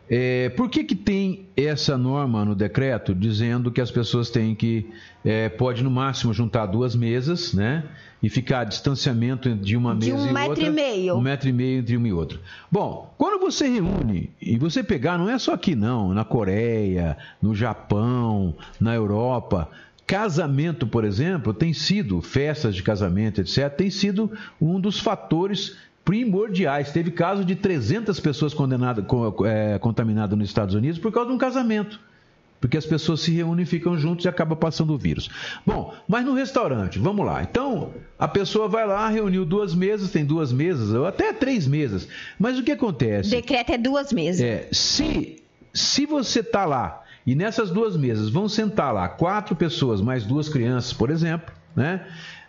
[0.10, 4.88] É, por que, que tem essa norma no decreto dizendo que as pessoas têm que
[5.24, 7.84] é, pode no máximo juntar duas mesas, né,
[8.22, 11.16] e ficar a distanciamento de uma De mesa um e metro outra, e meio.
[11.16, 12.40] um metro e meio entre uma e outra.
[12.72, 17.56] Bom, quando você reúne e você pegar, não é só aqui não, na Coreia, no
[17.56, 19.70] Japão, na Europa,
[20.08, 24.32] Casamento, por exemplo, tem sido, festas de casamento, etc., tem sido
[24.62, 26.92] um dos fatores primordiais.
[26.92, 29.04] Teve caso de 300 pessoas condenadas,
[29.46, 32.00] é, contaminadas nos Estados Unidos por causa de um casamento.
[32.62, 35.30] Porque as pessoas se reúnem, ficam juntos e acaba passando o vírus.
[35.66, 37.44] Bom, mas no restaurante, vamos lá.
[37.44, 42.08] Então, a pessoa vai lá, reuniu duas mesas, tem duas mesas, ou até três mesas.
[42.40, 43.30] Mas o que acontece?
[43.30, 44.42] Decreto é duas mesas.
[44.42, 45.44] É, se,
[45.74, 50.48] se você está lá e nessas duas mesas vão sentar lá quatro pessoas mais duas
[50.48, 52.08] crianças, por exemplo, né?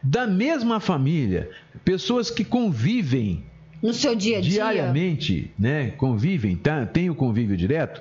[0.09, 1.51] Da mesma família,
[1.85, 3.43] pessoas que convivem
[3.83, 5.91] no seu dia a dia diariamente, né?
[5.97, 6.87] Convivem, tá?
[6.87, 8.01] tem o convívio direto.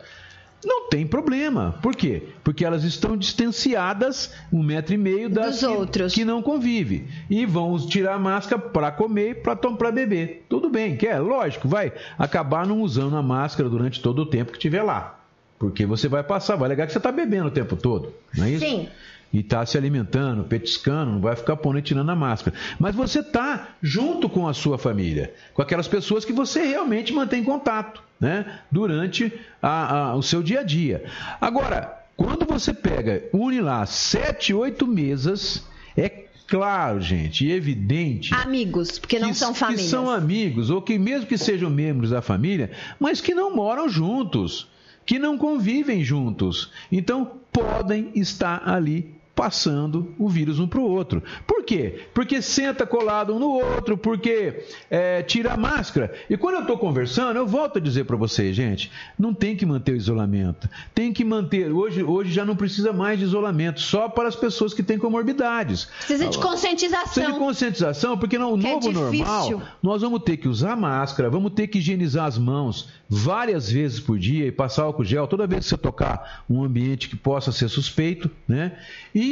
[0.64, 1.80] Não tem problema.
[1.82, 2.22] Por quê?
[2.44, 6.14] Porque elas estão distanciadas um metro e meio das Dos outros.
[6.14, 7.08] que não convive.
[7.28, 10.46] E vão tirar a máscara para comer e para beber.
[10.48, 11.20] Tudo bem, quer?
[11.20, 15.20] Lógico, vai acabar não usando a máscara durante todo o tempo que estiver lá.
[15.58, 18.52] Porque você vai passar, vai alegar que você está bebendo o tempo todo, não é
[18.52, 18.66] isso?
[18.66, 18.90] Sim.
[19.34, 22.56] E está se alimentando, petiscando, não vai ficar pondo e tirando a máscara.
[22.80, 27.44] Mas você está junto com a sua família, com aquelas pessoas que você realmente mantém
[27.44, 28.60] contato, né?
[28.72, 31.04] Durante a, a, o seu dia a dia.
[31.42, 35.66] Agora, quando você pega, une lá sete, oito mesas,
[35.98, 36.08] é
[36.48, 38.34] claro, gente, e evidente.
[38.34, 39.84] Amigos, porque não que, são famílias.
[39.84, 43.90] Que são amigos, ou que mesmo que sejam membros da família, mas que não moram
[43.90, 44.70] juntos
[45.06, 46.72] que não convivem juntos.
[46.92, 51.22] Então, podem estar ali passando o vírus um para o outro.
[51.46, 52.08] Por quê?
[52.14, 56.14] Porque senta colado um no outro, porque é, tira a máscara.
[56.30, 59.66] E quando eu estou conversando, eu volto a dizer para vocês, gente, não tem que
[59.66, 60.70] manter o isolamento.
[60.94, 61.72] Tem que manter.
[61.72, 65.86] Hoje, hoje já não precisa mais de isolamento, só para as pessoas que têm comorbidades.
[65.98, 67.04] Precisa de conscientização.
[67.04, 69.62] Precisa de conscientização, porque no é novo normal, difícil.
[69.84, 74.18] nós vamos ter que usar máscara, vamos ter que higienizar as mãos várias vezes por
[74.18, 77.70] dia e passar álcool gel toda vez que você tocar um ambiente que possa ser
[77.70, 78.78] suspeito, né?
[79.14, 79.25] E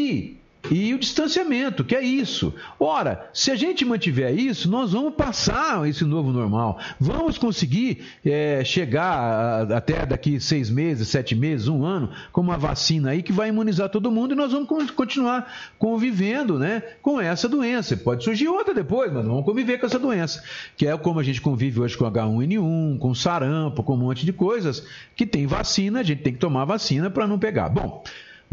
[0.72, 2.54] e o distanciamento, que é isso.
[2.80, 6.80] Ora, se a gente mantiver isso, nós vamos passar esse novo normal.
[6.98, 13.10] Vamos conseguir é, chegar até daqui seis meses, sete meses, um ano, com uma vacina
[13.10, 17.50] aí que vai imunizar todo mundo e nós vamos con- continuar convivendo né, com essa
[17.50, 17.98] doença.
[17.98, 20.42] Pode surgir outra depois, mas vamos conviver com essa doença.
[20.78, 24.32] Que é como a gente convive hoje com H1N1, com sarampo, com um monte de
[24.32, 27.68] coisas que tem vacina, a gente tem que tomar vacina para não pegar.
[27.68, 28.02] Bom,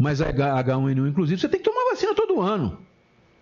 [0.01, 2.77] mas a H1N1, inclusive, você tem que tomar vacina todo ano.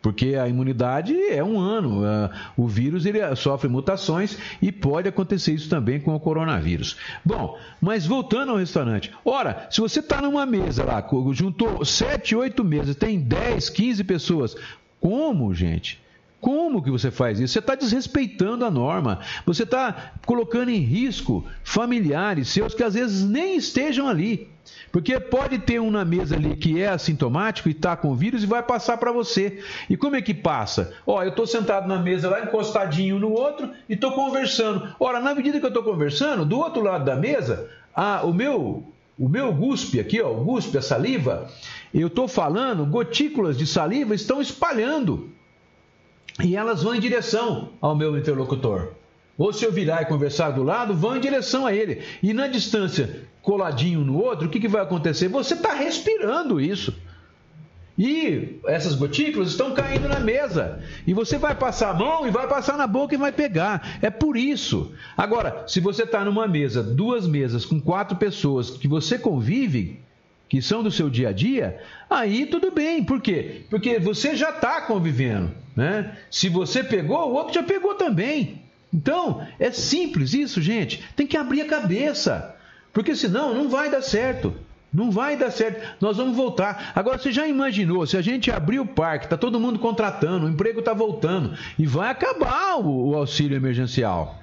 [0.02, 2.06] Porque a imunidade é um ano.
[2.06, 6.96] ah, O vírus ele sofre mutações e pode acontecer isso também com o coronavírus.
[7.24, 9.12] Bom, mas voltando ao restaurante.
[9.26, 14.56] Ora, se você está numa mesa lá, juntou 7, 8 mesas, tem 10, 15 pessoas.
[15.02, 16.00] Como, gente?
[16.40, 17.52] Como que você faz isso?
[17.52, 19.20] Você está desrespeitando a norma.
[19.46, 24.48] Você está colocando em risco familiares seus que às vezes nem estejam ali.
[24.92, 28.48] Porque pode ter um na mesa ali que é assintomático e está com vírus e
[28.48, 29.64] vai passar para você.
[29.90, 30.94] E como é que passa?
[31.06, 34.96] Ó, eu estou sentado na mesa lá, encostadinho no outro e estou conversando.
[35.00, 37.70] Ora, na medida que eu estou conversando, do outro lado da mesa,
[38.24, 38.84] o meu
[39.18, 41.50] o meu guspe aqui, ó, o guspe, a saliva,
[41.94, 45.30] eu estou falando, gotículas de saliva estão espalhando
[46.42, 48.94] e elas vão em direção ao meu interlocutor.
[49.38, 52.02] Ou se eu virar e conversar do lado, vão em direção a ele.
[52.24, 55.28] E na distância, coladinho no outro, o que, que vai acontecer?
[55.28, 56.94] Você está respirando isso.
[57.98, 60.84] E essas gotículas estão caindo na mesa.
[61.08, 63.98] E você vai passar a mão e vai passar na boca e vai pegar.
[64.04, 64.94] É por isso.
[65.18, 70.00] Agora, se você está numa mesa, duas mesas com quatro pessoas que você convive,
[70.48, 73.04] que são do seu dia a dia, aí tudo bem.
[73.04, 73.64] Por quê?
[73.68, 75.50] Porque você já está convivendo.
[75.76, 76.16] Né?
[76.30, 78.62] Se você pegou, o outro já pegou também.
[78.94, 81.04] Então, é simples isso, gente.
[81.16, 82.56] Tem que abrir a cabeça.
[82.94, 84.54] Porque senão não vai dar certo.
[84.92, 85.98] Não vai dar certo.
[86.02, 86.92] Nós vamos voltar.
[86.96, 90.50] Agora, você já imaginou, se a gente abrir o parque, está todo mundo contratando, o
[90.50, 94.39] emprego está voltando, e vai acabar o, o auxílio emergencial.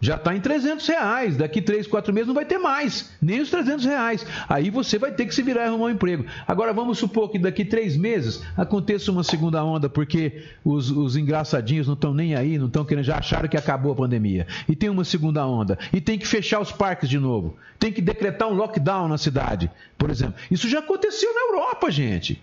[0.00, 1.36] Já está em 300 reais.
[1.36, 3.10] Daqui 3, 4 meses não vai ter mais.
[3.20, 4.26] Nem os 300 reais.
[4.48, 6.24] Aí você vai ter que se virar e arrumar um emprego.
[6.48, 11.86] Agora vamos supor que daqui 3 meses aconteça uma segunda onda porque os, os engraçadinhos
[11.86, 14.46] não estão nem aí, não estão querendo, já acharam que acabou a pandemia.
[14.66, 15.78] E tem uma segunda onda.
[15.92, 17.56] E tem que fechar os parques de novo.
[17.78, 20.36] Tem que decretar um lockdown na cidade, por exemplo.
[20.50, 22.42] Isso já aconteceu na Europa, gente.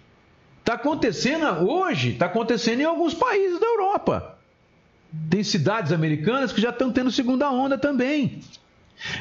[0.60, 4.37] Está acontecendo hoje, está acontecendo em alguns países da Europa.
[5.30, 8.40] Tem cidades americanas que já estão tendo segunda onda também.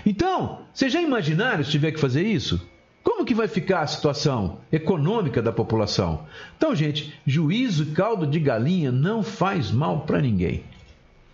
[0.05, 2.61] Então, vocês já imaginaram se tiver que fazer isso?
[3.03, 6.27] Como que vai ficar a situação econômica da população?
[6.57, 10.65] Então, gente, juízo e caldo de galinha não faz mal para ninguém.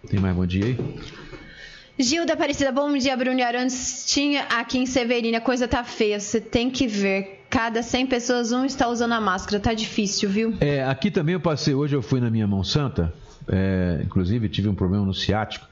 [0.09, 0.79] Tem mais bom dia aí?
[1.99, 4.05] Gilda Aparecida, bom dia, Bruno e Arantes.
[4.07, 7.45] Tinha aqui em Severina, a coisa tá feia, você tem que ver.
[7.49, 9.61] Cada 100 pessoas, um está usando a máscara.
[9.61, 10.55] Tá difícil, viu?
[10.61, 13.15] É, aqui também eu passei, hoje eu fui na minha mão santa,
[13.49, 15.67] é, inclusive tive um problema no ciático.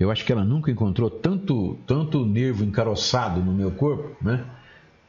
[0.00, 4.44] Eu acho que ela nunca encontrou tanto, tanto nervo encaroçado no meu corpo, né?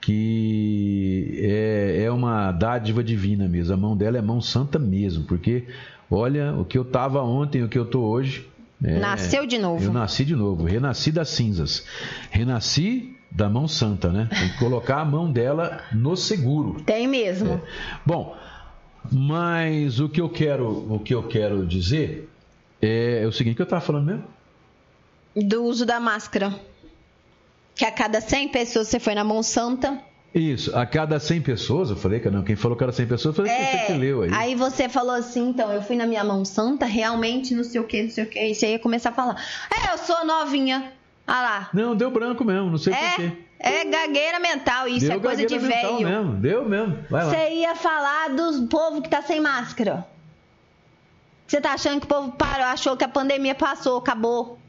[0.02, 3.74] Que é, é uma dádiva divina mesmo.
[3.74, 5.66] A mão dela é mão santa mesmo, porque
[6.12, 8.48] olha, o que eu estava ontem, o que eu tô hoje.
[8.84, 9.84] é- Nasceu de novo.
[9.84, 11.86] Eu nasci de novo, renasci das cinzas.
[12.30, 14.28] Renasci da mão santa, né?
[14.30, 16.82] Tem que colocar a mão dela no seguro.
[16.86, 17.60] Tem mesmo.
[18.06, 18.36] Bom,
[19.12, 22.30] mas o que eu quero, o que eu quero dizer
[22.82, 24.24] é, o seguinte, que eu estava falando mesmo?
[25.36, 26.54] Do uso da máscara.
[27.74, 30.00] Que a cada 100 pessoas você foi na mão santa.
[30.36, 33.38] Isso, a cada 100 pessoas, eu falei que não, quem falou que era 100 pessoas,
[33.38, 34.56] eu falei que você que leu aí.
[34.56, 38.04] você falou assim, então, eu fui na minha mão santa, realmente, não sei o que,
[38.04, 38.40] não sei o que.
[38.40, 39.42] E você ia começar a falar,
[39.72, 40.92] é, eu sou novinha.
[41.26, 41.70] Ah lá.
[41.74, 43.32] Não, deu branco mesmo, não sei porquê.
[43.64, 46.02] É, gagueira mental, isso deu é coisa de velho.
[46.02, 46.98] mesmo, deu mesmo.
[47.10, 50.06] Você ia falar do povo que tá sem máscara.
[51.48, 54.60] Você tá achando que o povo parou, achou que a pandemia passou, acabou.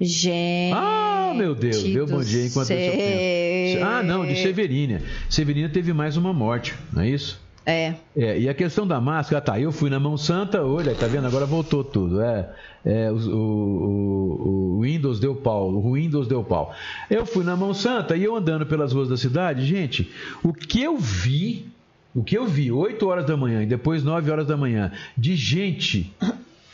[0.00, 0.72] Gente.
[0.74, 2.92] Ah, meu Deus, deu bom dia enquanto eu céu.
[2.92, 3.84] penso.
[3.84, 5.02] Ah, não, de Severina.
[5.28, 7.40] Severina teve mais uma morte, não é isso?
[7.64, 7.94] É.
[8.16, 11.26] É, e a questão da máscara, tá, eu fui na mão santa, olha, tá vendo?
[11.26, 12.20] Agora voltou tudo.
[12.20, 12.50] É,
[12.84, 16.74] é, o, o- o Windows deu pau, o Windows deu pau.
[17.08, 20.10] Eu fui na mão santa e eu andando pelas ruas da cidade, gente,
[20.42, 21.66] o que eu vi,
[22.14, 25.36] o que eu vi, 8 horas da manhã e depois 9 horas da manhã, de
[25.36, 26.12] gente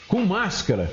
[0.06, 0.90] com máscara.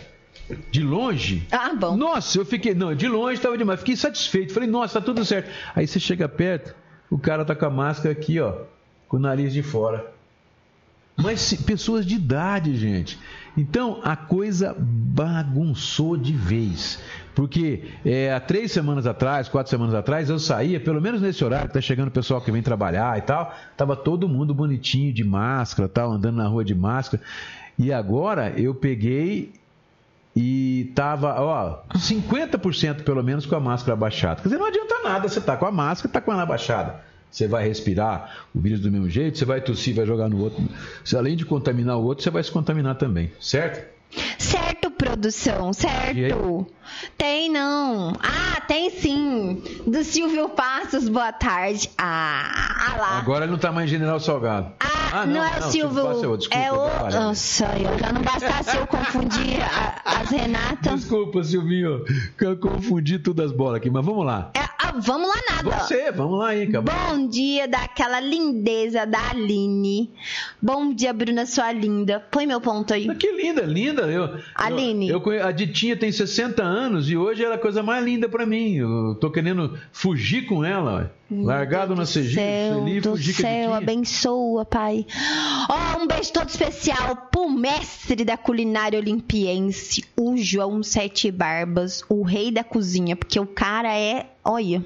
[0.69, 1.47] De longe.
[1.51, 1.97] Ah, bom.
[1.97, 2.75] Nossa, eu fiquei.
[2.75, 3.79] Não, de longe estava demais.
[3.79, 4.53] Fiquei satisfeito.
[4.53, 5.49] Falei, nossa, tá tudo certo.
[5.75, 6.75] Aí você chega perto,
[7.09, 8.53] o cara tá com a máscara aqui, ó,
[9.07, 10.11] com o nariz de fora.
[11.17, 13.17] Mas se- pessoas de idade, gente.
[13.57, 16.99] Então a coisa bagunçou de vez.
[17.33, 21.69] Porque é, há três semanas atrás, quatro semanas atrás, eu saía, pelo menos nesse horário
[21.71, 25.87] tá chegando o pessoal que vem trabalhar e tal, tava todo mundo bonitinho de máscara,
[25.89, 27.21] tal, andando na rua de máscara.
[27.77, 29.53] E agora eu peguei
[30.35, 34.37] e tava, ó, 50% pelo menos com a máscara abaixada.
[34.41, 37.01] Quer dizer, não adianta nada você tá com a máscara, tá com ela abaixada.
[37.31, 40.63] Você vai respirar o vírus do mesmo jeito, você vai tossir, vai jogar no outro.
[41.03, 43.93] Se além de contaminar o outro, você vai se contaminar também, certo?
[44.37, 46.67] Certo, produção, certo.
[47.17, 48.13] Tem não.
[48.21, 49.61] Ah, tem sim.
[49.85, 51.89] Do Silvio Passos, boa tarde.
[51.97, 53.19] Ah, ah lá.
[53.19, 54.71] Agora não tá mais General Salgado.
[54.79, 56.03] Ah, não, é o Silvio.
[56.03, 56.89] Passos é desculpa, é o.
[56.89, 57.19] trabalho.
[57.19, 60.99] Nossa, eu já não bastasse eu confundir a- as Renatas.
[61.01, 62.03] Desculpa, Silvinho,
[62.37, 64.51] que eu confundi todas as bolas aqui, mas vamos lá.
[64.57, 65.77] Ah, vamos lá nada.
[65.79, 66.93] Você, vamos lá acabou.
[66.93, 70.11] Bom dia daquela lindeza da Aline.
[70.61, 72.19] Bom dia, Bruna, sua linda.
[72.31, 73.13] Põe meu ponto aí.
[73.15, 74.03] Que linda, linda.
[74.03, 75.09] Eu, Aline.
[75.09, 78.29] Eu, eu a Ditinha tem 60 anos e hoje ela é a coisa mais linda
[78.29, 78.75] pra mim.
[78.75, 81.13] Eu tô querendo fugir com ela.
[81.31, 85.05] Largado na céu feliz, do fugir céu, abençoa, pai.
[85.67, 92.21] Ó, um beijo todo especial pro mestre da culinária olimpiense, o João Sete Barbas, o
[92.23, 94.85] rei da cozinha, porque o cara é, olha,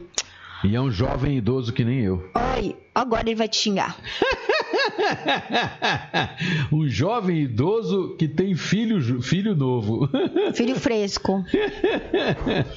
[0.64, 2.30] E é um jovem idoso que nem eu.
[2.34, 3.97] olha, agora ele vai te xingar.
[6.72, 10.10] um jovem idoso que tem filho, filho novo.
[10.54, 11.44] Filho fresco.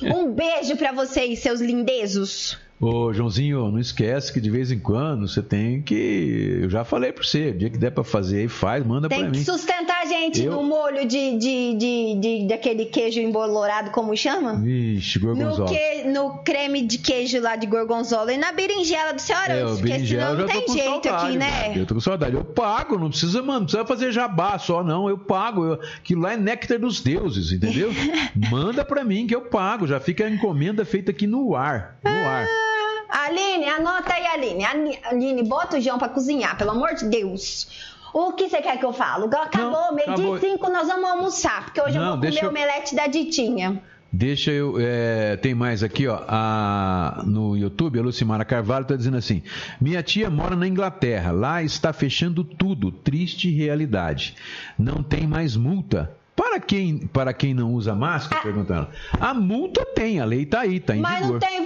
[0.03, 2.59] Um beijo pra vocês, seus lindezos.
[2.85, 6.59] Ô, Joãozinho, não esquece que de vez em quando você tem que.
[6.63, 9.21] Eu já falei pra você, o dia que der pra fazer aí, faz, manda Tem
[9.21, 9.45] pra que mim.
[9.45, 14.55] sustentar a gente Eu- no molho de, de, de, de- daquele queijo embolorado, como chama?
[14.55, 15.69] No, gorgonzola.
[15.69, 19.79] que, no creme de queijo lá de gorgonzola e na berinjela do seu É, Arantes,
[19.79, 21.73] porque senão não tem jeito saudade, aqui, né?
[21.79, 22.35] Eu tô com saudade.
[22.35, 25.09] Eu pago, não precisa, mano, não precisa fazer jabá só, não.
[25.09, 25.65] Eu pago.
[25.67, 27.91] Eu, aquilo lá é néctar dos deuses, entendeu?
[28.51, 29.87] Manda pra mim que eu pago.
[29.87, 31.97] Já fica a encomenda feita aqui no ar.
[32.03, 32.49] No ar.
[33.13, 34.65] Aline, anota aí, Aline.
[35.05, 37.69] Aline, bota o João pra cozinhar, pelo amor de Deus.
[38.15, 39.27] O que você quer que eu falo?
[39.27, 40.39] Acabou, meio acabou.
[40.39, 43.83] de cinco, nós vamos almoçar, porque hoje eu Não, vou comer eu- omelete da Ditinha.
[44.15, 44.77] Deixa eu.
[44.79, 46.21] é, tem mais aqui, ó.
[46.29, 49.43] a- no YouTube, a Lucimara Carvalho está dizendo assim:
[49.81, 51.31] Minha tia mora na Inglaterra.
[51.33, 52.93] Lá está fechando tudo.
[52.93, 54.35] Triste realidade.
[54.79, 56.15] Não tem mais multa.
[56.37, 58.89] Para quem, para quem não usa máscara, perguntando.
[59.19, 61.33] A multa tem, a lei está aí, está em Mas vigor.
[61.33, 61.61] não tem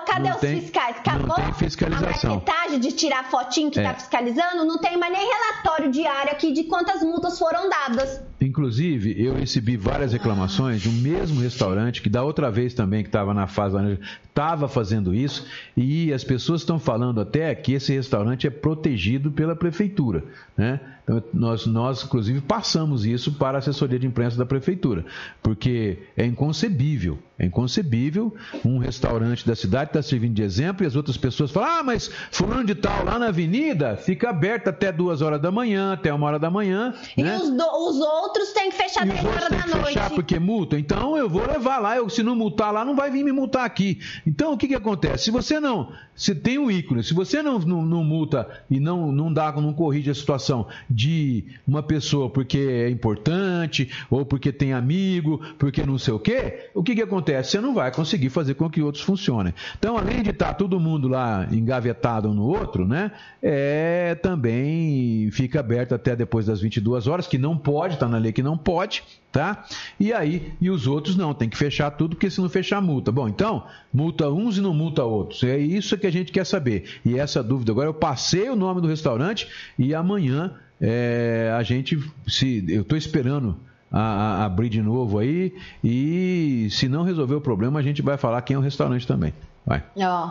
[0.00, 0.96] cadê Não os tem- fiscais?
[0.96, 2.30] não Acabou tem fiscalização.
[2.32, 3.82] a marketagem de tirar fotinho que É.
[3.82, 4.64] tá fiscalizando?
[4.64, 8.20] Não tem mais nem relatório diário aqui de quantas multas foram dadas.
[8.40, 13.08] Inclusive, eu recebi várias reclamações de um mesmo restaurante que da outra vez também que
[13.08, 13.70] estava na fase
[14.28, 15.46] estava fazendo isso
[15.76, 20.24] e as pessoas estão falando até que esse restaurante é protegido pela prefeitura,
[20.56, 20.80] né?
[21.10, 25.04] Então, nós, nós inclusive passamos isso para a assessoria de imprensa da prefeitura,
[25.42, 28.32] porque é inconcebível, é inconcebível
[28.64, 32.10] um restaurante da cidade estar servindo de exemplo e as outras pessoas falam, ah, mas
[32.30, 36.26] fulano de tal lá na avenida fica aberto até duas horas da manhã, até uma
[36.26, 37.36] hora da manhã, E né?
[37.36, 39.86] os, do- os outros têm que fechar 10 horas da noite.
[39.86, 40.78] fechar porque multa.
[40.78, 41.96] Então eu vou levar lá.
[41.96, 43.98] Eu, se não multar lá, não vai vir me multar aqui.
[44.26, 45.24] Então o que, que acontece?
[45.24, 45.92] Se você não.
[46.14, 49.72] Se tem um ícone, se você não, não, não multa e não, não dá, não
[49.72, 50.99] corrige a situação de
[51.66, 56.82] uma pessoa porque é importante, ou porque tem amigo, porque não sei o quê, o
[56.82, 57.52] que, que acontece?
[57.52, 59.54] Você não vai conseguir fazer com que outros funcionem.
[59.78, 63.12] Então, além de estar todo mundo lá engavetado no outro, né?
[63.42, 68.32] É, também fica aberto até depois das 22 horas, que não pode, está na lei
[68.32, 69.64] que não pode, tá?
[69.98, 73.12] E aí, e os outros não, tem que fechar tudo, porque se não fechar, multa.
[73.12, 75.42] Bom, então, multa uns e não multa outros.
[75.42, 76.84] É isso que a gente quer saber.
[77.04, 79.48] E essa dúvida agora, eu passei o nome do restaurante
[79.78, 83.56] e amanhã é, a gente, se eu estou esperando
[83.90, 88.16] a, a- abrir de novo aí, e se não resolver o problema, a gente vai
[88.16, 89.34] falar quem é o restaurante também.
[89.66, 89.82] Vai.
[89.98, 90.30] Ó.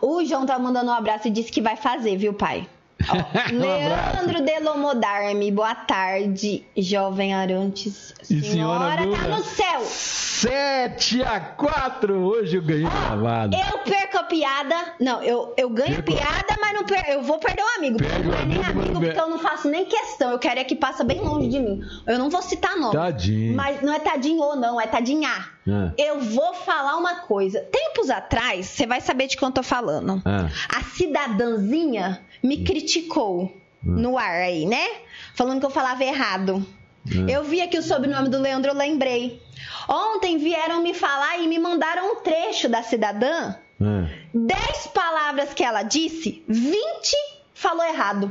[0.00, 2.68] O João tá mandando um abraço e disse que vai fazer, viu, pai?
[3.06, 3.14] Ó,
[3.52, 8.12] Um Leandro Delomodarme, boa tarde, jovem Arantes.
[8.28, 9.36] E senhora tá Lula?
[9.36, 9.80] no céu.
[9.82, 13.56] 7 a 4 hoje eu ganhei gravado.
[13.56, 14.74] Eu perco a piada.
[15.00, 17.02] Não, eu, eu ganho a piada, mas não per...
[17.08, 17.98] eu vou perder o amigo.
[17.98, 20.30] Perde não é nem amigo, porque per- eu não faço nem questão.
[20.30, 21.80] Eu quero é que passa bem longe de mim.
[22.06, 22.92] Eu não vou citar nome.
[22.92, 23.56] Tadinho.
[23.56, 25.28] Mas não é tadinho ou não, é tadinha.
[25.68, 25.92] Ah.
[25.98, 27.60] Eu vou falar uma coisa.
[27.60, 30.22] Tempos atrás, você vai saber de quem eu tô falando.
[30.24, 30.48] Ah.
[30.76, 34.86] A cidadãzinha me criticou no ar aí, né?
[35.34, 36.66] Falando que eu falava errado.
[37.06, 37.30] Ah.
[37.30, 39.42] Eu vi aqui o sobrenome do Leandro, eu lembrei.
[39.88, 43.54] Ontem vieram me falar e me mandaram um trecho da cidadã.
[43.80, 44.08] Ah.
[44.34, 47.16] 10 palavras que ela disse, 20
[47.54, 48.30] falou errado.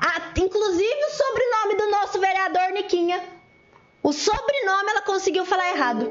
[0.00, 3.22] Ah, inclusive o sobrenome do nosso vereador Niquinha.
[4.02, 6.10] O sobrenome ela conseguiu falar errado.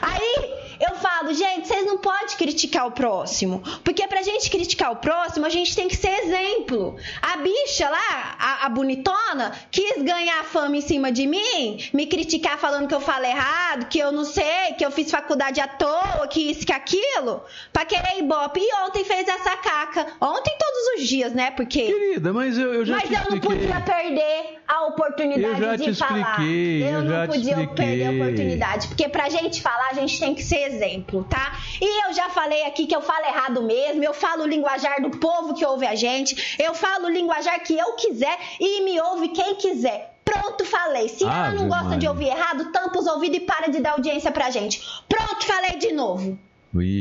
[0.00, 3.62] Aí eu falo, gente, vocês não podem criticar o próximo.
[3.82, 6.96] Porque pra gente criticar o próximo, a gente tem que ser exemplo.
[7.22, 12.58] A bicha lá, a, a bonitona, quis ganhar fama em cima de mim, me criticar
[12.58, 16.26] falando que eu falo errado, que eu não sei, que eu fiz faculdade à toa,
[16.28, 18.60] que isso, que aquilo, pra querer ibope.
[18.60, 20.06] E ontem fez essa caca.
[20.20, 21.50] Ontem todos os dias, né?
[21.50, 21.82] Porque.
[21.82, 26.20] Querida, mas eu, eu já Mas eu não podia perder a oportunidade Eu de falar.
[26.40, 28.20] expliquei, eu não já te podia perder a expliquei.
[28.22, 28.88] oportunidade.
[28.88, 31.58] Porque pra gente falar, a gente tem que ser exemplo, tá?
[31.80, 34.02] E eu já falei aqui que eu falo errado mesmo.
[34.02, 36.56] Eu falo o linguajar do povo que ouve a gente.
[36.62, 40.12] Eu falo o linguajar que eu quiser e me ouve quem quiser.
[40.24, 41.08] Pronto, falei.
[41.10, 42.10] Se ela não Ave gosta de Maria.
[42.10, 44.80] ouvir errado, tampa os ouvidos e para de dar audiência pra gente.
[45.08, 46.38] Pronto, falei de novo.
[46.74, 47.00] Me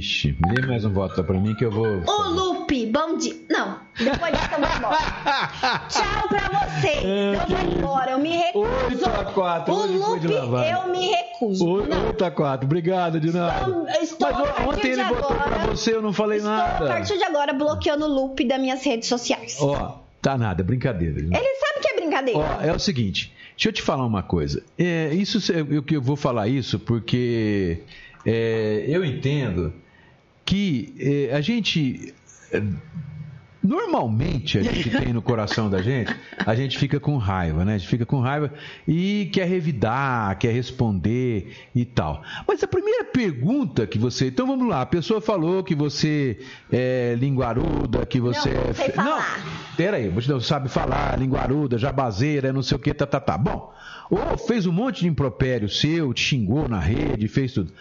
[0.54, 2.04] dê mais um voto pra mim que eu vou.
[2.08, 3.34] O Lupe, bom dia.
[3.50, 4.98] Não, depois disso eu vou embora.
[5.90, 7.04] Tchau pra vocês.
[7.04, 8.68] Eu vou embora, eu me recuso.
[8.70, 11.68] 8 a 4 O Lupe, eu me recuso.
[11.68, 13.88] 8 a 4 obrigado, Dinaldo.
[13.90, 16.52] Estou- estou, Mas a ontem ele de botou agora- pra você, eu não falei Estou,
[16.54, 16.86] a nada.
[16.88, 19.58] partir de agora, bloqueando o Lupe das minhas redes sociais.
[19.60, 21.20] Ó, tá nada, é brincadeira.
[21.20, 22.40] Ele sabe que é brincadeira.
[22.40, 24.62] Ó, é o seguinte, deixa eu te falar uma coisa.
[24.78, 27.82] É, isso eu que eu vou falar isso porque
[28.26, 29.74] é, eu entendo
[30.46, 30.94] que
[31.30, 32.14] é, a gente
[32.52, 32.62] é,
[33.62, 36.14] normalmente a gente tem no coração da gente,
[36.46, 37.76] a gente fica com raiva, né?
[37.76, 38.52] A gente fica com raiva
[38.88, 42.22] e quer revidar, quer responder e tal.
[42.48, 46.40] Mas a primeira pergunta que você, então vamos lá, a pessoa falou que você
[46.72, 49.40] é linguaruda, que você Não, não é sei fe- falar.
[49.40, 53.38] não, Peraí, você não sabe falar, linguaruda, jabazeira, não sei o que, tá, tá, tá.
[53.38, 53.74] Bom,
[54.10, 57.72] ou fez um monte de impropério seu, te xingou na rede, fez tudo.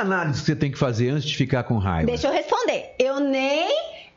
[0.00, 2.06] Análise que você tem que fazer antes de ficar com raiva.
[2.06, 2.94] Deixa eu responder.
[2.98, 3.68] Eu nem,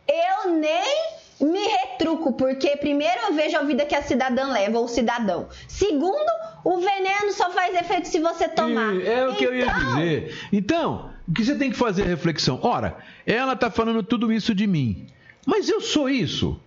[0.08, 4.86] eu nem me retruco, porque primeiro eu vejo a vida que a cidadã leva, ou
[4.86, 5.48] o cidadão.
[5.68, 6.32] Segundo,
[6.64, 8.94] o veneno só faz efeito se você tomar.
[8.96, 10.38] E É o que eu ia Então, dizer.
[10.54, 12.60] Então, o que você tem que fazer é reflexão.
[12.64, 15.08] Ora, ela tá falando tudo isso de mim.
[15.46, 16.58] Mas eu sou isso?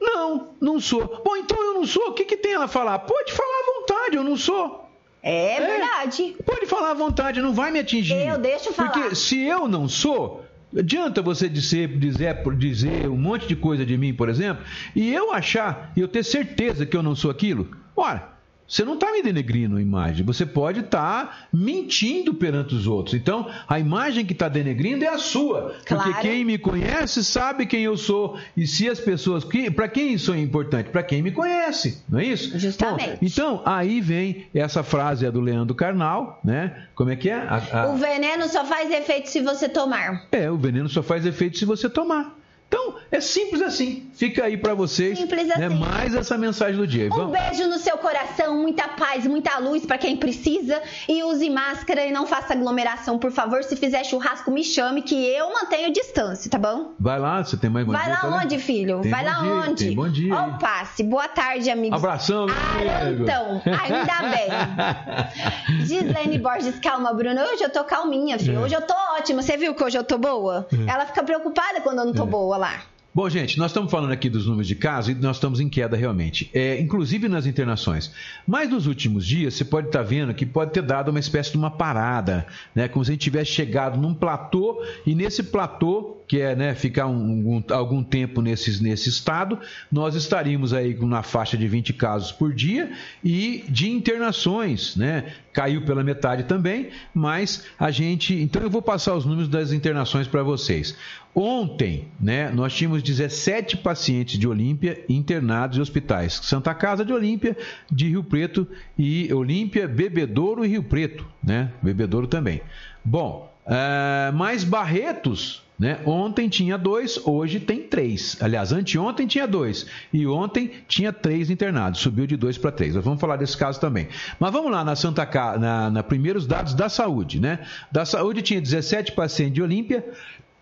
[0.00, 1.22] Não, não sou.
[1.24, 2.08] Bom, então eu não sou.
[2.08, 2.98] O que, que tem ela a falar?
[3.00, 4.87] Pode falar à vontade, eu não sou.
[5.22, 6.36] É verdade.
[6.44, 8.14] Pode falar à vontade, não vai me atingir.
[8.14, 8.90] Eu deixo falar.
[8.90, 10.44] Porque se eu não sou,
[10.76, 14.64] adianta você dizer, dizer, dizer um monte de coisa de mim, por exemplo,
[14.94, 17.68] e eu achar, e eu ter certeza que eu não sou aquilo?
[17.96, 18.37] Ora,
[18.68, 23.14] você não está me denegrindo a imagem, você pode estar tá mentindo perante os outros.
[23.14, 25.76] Então, a imagem que está denegrindo é a sua.
[25.86, 26.04] Claro.
[26.04, 28.38] Porque quem me conhece sabe quem eu sou.
[28.54, 29.42] E se as pessoas.
[29.74, 30.90] Para quem isso é importante?
[30.90, 32.58] Para quem me conhece, não é isso?
[32.58, 33.12] Justamente.
[33.12, 36.88] Bom, então, aí vem essa frase é do Leandro Carnal, né?
[36.94, 37.36] Como é que é?
[37.36, 37.88] A, a...
[37.88, 40.26] O veneno só faz efeito se você tomar.
[40.30, 42.36] É, o veneno só faz efeito se você tomar.
[42.68, 44.10] Então, é simples assim.
[44.14, 45.18] Fica aí para vocês.
[45.18, 45.78] Simples né, assim.
[45.78, 47.06] Mais essa mensagem do dia.
[47.06, 47.38] Um Vamos.
[47.38, 50.82] beijo no seu coração, muita paz, muita luz para quem precisa.
[51.08, 53.62] E use máscara e não faça aglomeração, por favor.
[53.64, 56.92] Se fizer churrasco, me chame que eu mantenho distância, tá bom?
[56.98, 59.00] Vai lá, você tem mais bom Vai dia, lá tá onde, filho?
[59.00, 59.86] Tem Vai lá dia, onde?
[59.86, 60.34] Tem bom dia.
[60.34, 61.02] Ó o passe.
[61.02, 61.96] Boa tarde, amigos.
[61.98, 64.28] Abração, meu Então, ainda
[65.76, 65.86] bem.
[65.86, 67.40] Gislaine Borges, calma, Bruno.
[67.40, 68.58] Hoje eu tô calminha, filho.
[68.58, 68.60] É.
[68.60, 69.40] Hoje eu tô ótima.
[69.40, 70.66] Você viu que hoje eu tô boa?
[70.72, 70.90] É.
[70.90, 72.26] Ela fica preocupada quando eu não tô é.
[72.26, 72.82] boa lá.
[73.14, 75.96] Bom, gente, nós estamos falando aqui dos números de casos e nós estamos em queda
[75.96, 78.12] realmente, é, inclusive nas internações.
[78.46, 81.56] Mas nos últimos dias, você pode estar vendo que pode ter dado uma espécie de
[81.56, 82.86] uma parada, né?
[82.86, 87.06] como se a gente tivesse chegado num platô e nesse platô, que é né, ficar
[87.06, 89.58] um, um, algum tempo nesse, nesse estado,
[89.90, 92.92] nós estaríamos aí na faixa de 20 casos por dia
[93.24, 95.32] e de internações, né?
[95.54, 98.34] Caiu pela metade também, mas a gente.
[98.34, 100.94] Então eu vou passar os números das internações para vocês.
[101.40, 106.40] Ontem, né, nós tínhamos 17 pacientes de Olímpia internados em hospitais.
[106.42, 107.56] Santa Casa de Olímpia,
[107.88, 108.66] de Rio Preto
[108.98, 111.70] e Olímpia, Bebedouro e Rio Preto, né?
[111.80, 112.60] Bebedouro também.
[113.04, 116.00] Bom, uh, mais Barretos, né?
[116.04, 118.36] Ontem tinha dois, hoje tem três.
[118.40, 122.00] Aliás, anteontem tinha dois e ontem tinha três internados.
[122.00, 122.96] Subiu de dois para três.
[122.96, 124.08] Nós vamos falar desse caso também.
[124.40, 127.60] Mas vamos lá na Santa Casa, na, na primeiros dados da saúde, né?
[127.92, 130.04] Da saúde tinha 17 pacientes de Olímpia,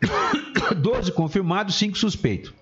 [0.77, 2.53] 12 confirmados, 5 suspeitos.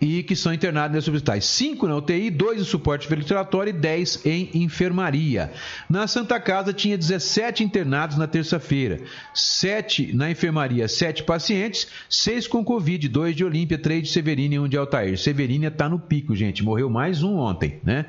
[0.00, 1.44] E que são internados nesses hospitais.
[1.44, 5.52] 5 na UTI, 2 em suporte ventilatório e 10 em enfermaria.
[5.90, 9.00] Na Santa Casa tinha 17 internados na terça-feira.
[9.34, 14.58] 7 na enfermaria, 7 pacientes, 6 com Covid, 2 de Olímpia, 3 de Severina e
[14.60, 15.18] 1 de Altair.
[15.18, 16.62] Severina está no pico, gente.
[16.62, 18.06] Morreu mais um ontem, né?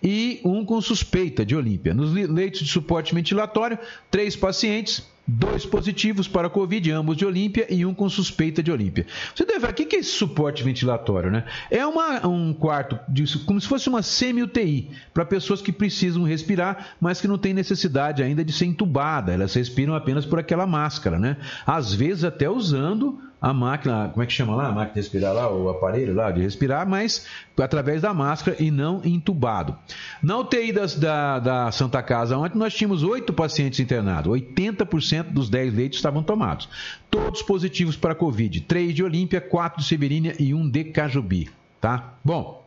[0.00, 1.92] E um com suspeita de Olímpia.
[1.92, 3.76] Nos leitos de suporte ventilatório,
[4.12, 9.06] 3 pacientes, dois positivos para Covid, ambos de Olímpia e um com suspeita de Olímpia.
[9.34, 11.44] Você deve o que é esse suporte ventilatório, né?
[11.70, 16.96] É uma, um quarto, de, como se fosse uma semi-UTI, para pessoas que precisam respirar,
[17.00, 21.18] mas que não têm necessidade ainda de ser entubada, elas respiram apenas por aquela máscara,
[21.18, 21.36] né?
[21.66, 24.68] Às vezes até usando a máquina, como é que chama lá?
[24.68, 27.26] A máquina de respirar lá, o aparelho lá de respirar, mas
[27.58, 29.76] através da máscara e não entubado.
[30.22, 35.50] Na UTI das, da, da Santa Casa ontem nós tínhamos oito pacientes internados, 80% dos
[35.50, 36.68] 10 leitos estavam tomados.
[37.10, 41.50] Todos positivos para Covid, três de Olímpia, quatro de Severina e um de Cajubi,
[41.80, 42.14] tá?
[42.24, 42.64] Bom,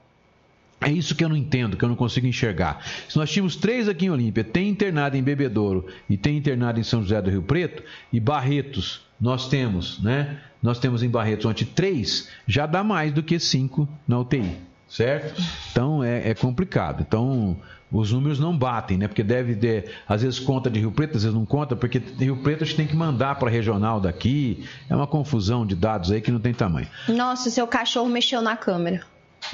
[0.82, 2.86] é isso que eu não entendo, que eu não consigo enxergar.
[3.08, 6.84] Se nós tínhamos três aqui em Olímpia, tem internado em Bebedouro e tem internado em
[6.84, 7.82] São José do Rio Preto,
[8.12, 10.42] e Barretos nós temos, né?
[10.66, 14.58] Nós temos em Barretos ontem três, já dá mais do que cinco na UTI,
[14.90, 15.40] certo?
[15.72, 17.06] Então é, é complicado.
[17.08, 17.56] Então
[17.92, 19.08] os números não batem, né?
[19.08, 22.38] Porque deve ter, às vezes conta de Rio Preto, às vezes não conta, porque Rio
[22.38, 24.68] Preto a gente tem que mandar para regional daqui.
[24.90, 26.88] É uma confusão de dados aí que não tem tamanho.
[27.08, 29.04] Nossa, seu cachorro mexeu na câmera.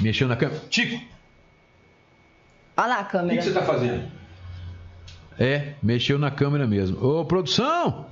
[0.00, 0.62] Mexeu na câmera?
[0.70, 0.98] Tico!
[2.74, 3.34] Olha lá a câmera.
[3.34, 4.10] O que, você está fazendo?
[5.38, 7.04] É, mexeu na câmera mesmo.
[7.04, 8.06] Ô, produção!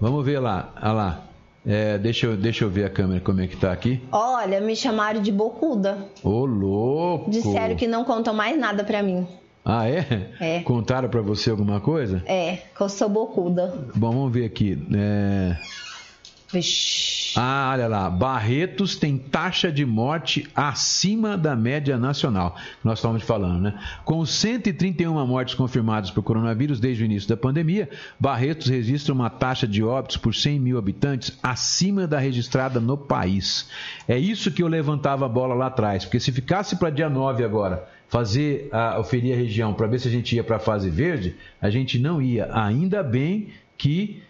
[0.00, 1.33] Vamos ver lá, olha lá.
[1.66, 4.02] É, deixa, eu, deixa eu ver a câmera como é que tá aqui.
[4.12, 6.06] Olha, me chamaram de bocuda.
[6.22, 7.30] Ô, louco!
[7.30, 9.26] Disseram que não contam mais nada pra mim.
[9.64, 10.30] Ah, é?
[10.40, 10.60] É.
[10.60, 12.22] Contaram pra você alguma coisa?
[12.26, 13.88] É, que eu sou bocuda.
[13.94, 14.86] Bom, vamos ver aqui.
[14.94, 15.56] É...
[16.52, 17.32] Vixe.
[17.36, 18.08] Ah, olha lá.
[18.08, 22.56] Barretos tem taxa de morte acima da média nacional.
[22.82, 23.80] Nós estamos falando, né?
[24.04, 27.88] Com 131 mortes confirmadas por coronavírus desde o início da pandemia,
[28.18, 33.68] Barretos registra uma taxa de óbitos por 100 mil habitantes acima da registrada no país.
[34.06, 37.42] É isso que eu levantava a bola lá atrás, porque se ficasse para dia 9
[37.42, 40.88] agora fazer a, oferir a região para ver se a gente ia para a fase
[40.88, 42.48] verde, a gente não ia.
[42.52, 44.22] Ainda bem que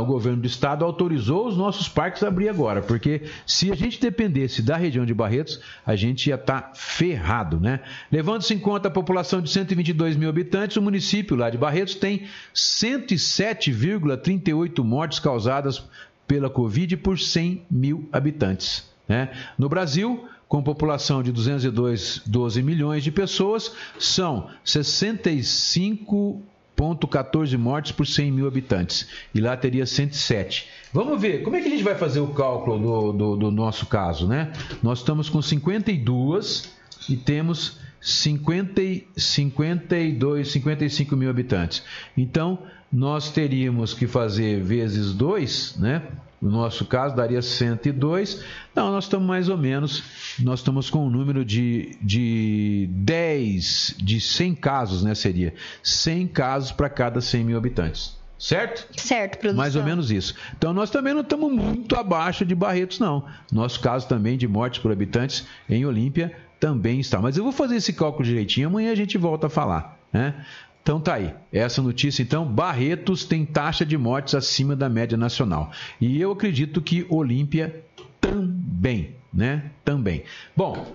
[0.00, 4.00] o governo do estado autorizou os nossos parques a abrir agora, porque se a gente
[4.00, 7.78] dependesse da região de Barretos, a gente ia estar tá ferrado, né?
[8.10, 12.24] Levando-se em conta a população de 122 mil habitantes, o município lá de Barretos tem
[12.54, 15.84] 107,38 mortes causadas
[16.26, 18.90] pela Covid por 100 mil habitantes.
[19.06, 19.30] Né?
[19.56, 26.42] No Brasil, com população de 202 12 milhões de pessoas, são 65
[26.76, 29.08] 1,14 mortes por 100 mil habitantes.
[29.34, 30.68] E lá teria 107.
[30.92, 33.86] Vamos ver, como é que a gente vai fazer o cálculo do, do, do nosso
[33.86, 34.52] caso, né?
[34.82, 36.70] Nós estamos com 52
[37.08, 38.82] e temos 50,
[39.16, 41.82] 52, 55 mil habitantes.
[42.16, 42.58] Então,
[42.92, 46.02] nós teríamos que fazer vezes 2, né?
[46.42, 48.44] No nosso caso, daria 102.
[48.74, 50.02] Não, nós estamos mais ou menos,
[50.40, 55.14] nós estamos com um número de, de 10, de 100 casos, né?
[55.14, 55.54] Seria
[55.84, 58.20] 100 casos para cada 100 mil habitantes.
[58.36, 58.88] Certo?
[59.00, 59.56] Certo, produção.
[59.56, 60.34] Mais ou menos isso.
[60.58, 63.24] Então nós também não estamos muito abaixo de Barretos, não.
[63.52, 67.20] Nosso caso também de mortes por habitantes em Olímpia também está.
[67.20, 69.96] Mas eu vou fazer esse cálculo direitinho, amanhã a gente volta a falar.
[70.12, 70.34] Né?
[70.82, 71.32] Então tá aí.
[71.52, 75.70] Essa notícia, então, Barretos tem taxa de mortes acima da média nacional.
[76.00, 77.84] E eu acredito que Olímpia
[78.20, 79.70] também, né?
[79.84, 80.24] Também.
[80.56, 80.86] Bom,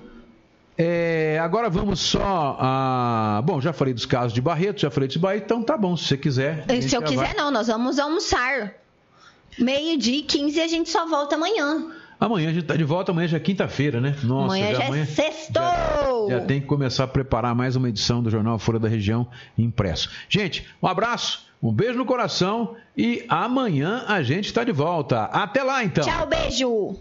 [0.77, 3.41] é, agora vamos só a.
[3.45, 6.05] Bom, já falei dos casos de Barreto, já falei dos Barreto, então tá bom, se
[6.05, 6.65] você quiser.
[6.81, 7.33] Se eu quiser, vai...
[7.33, 8.75] não, nós vamos almoçar.
[9.57, 11.91] Meio-dia e 15 e a gente só volta amanhã.
[12.19, 14.15] Amanhã a gente tá de volta, amanhã já é quinta-feira, né?
[14.23, 15.53] Nossa, amanhã já, já amanhã é sexto!
[15.53, 19.27] Já, já, tem que começar a preparar mais uma edição do Jornal Folha da Região
[19.57, 20.09] impresso.
[20.27, 25.25] Gente, um abraço, um beijo no coração e amanhã a gente está de volta.
[25.25, 26.03] Até lá, então!
[26.03, 26.99] Tchau, beijo!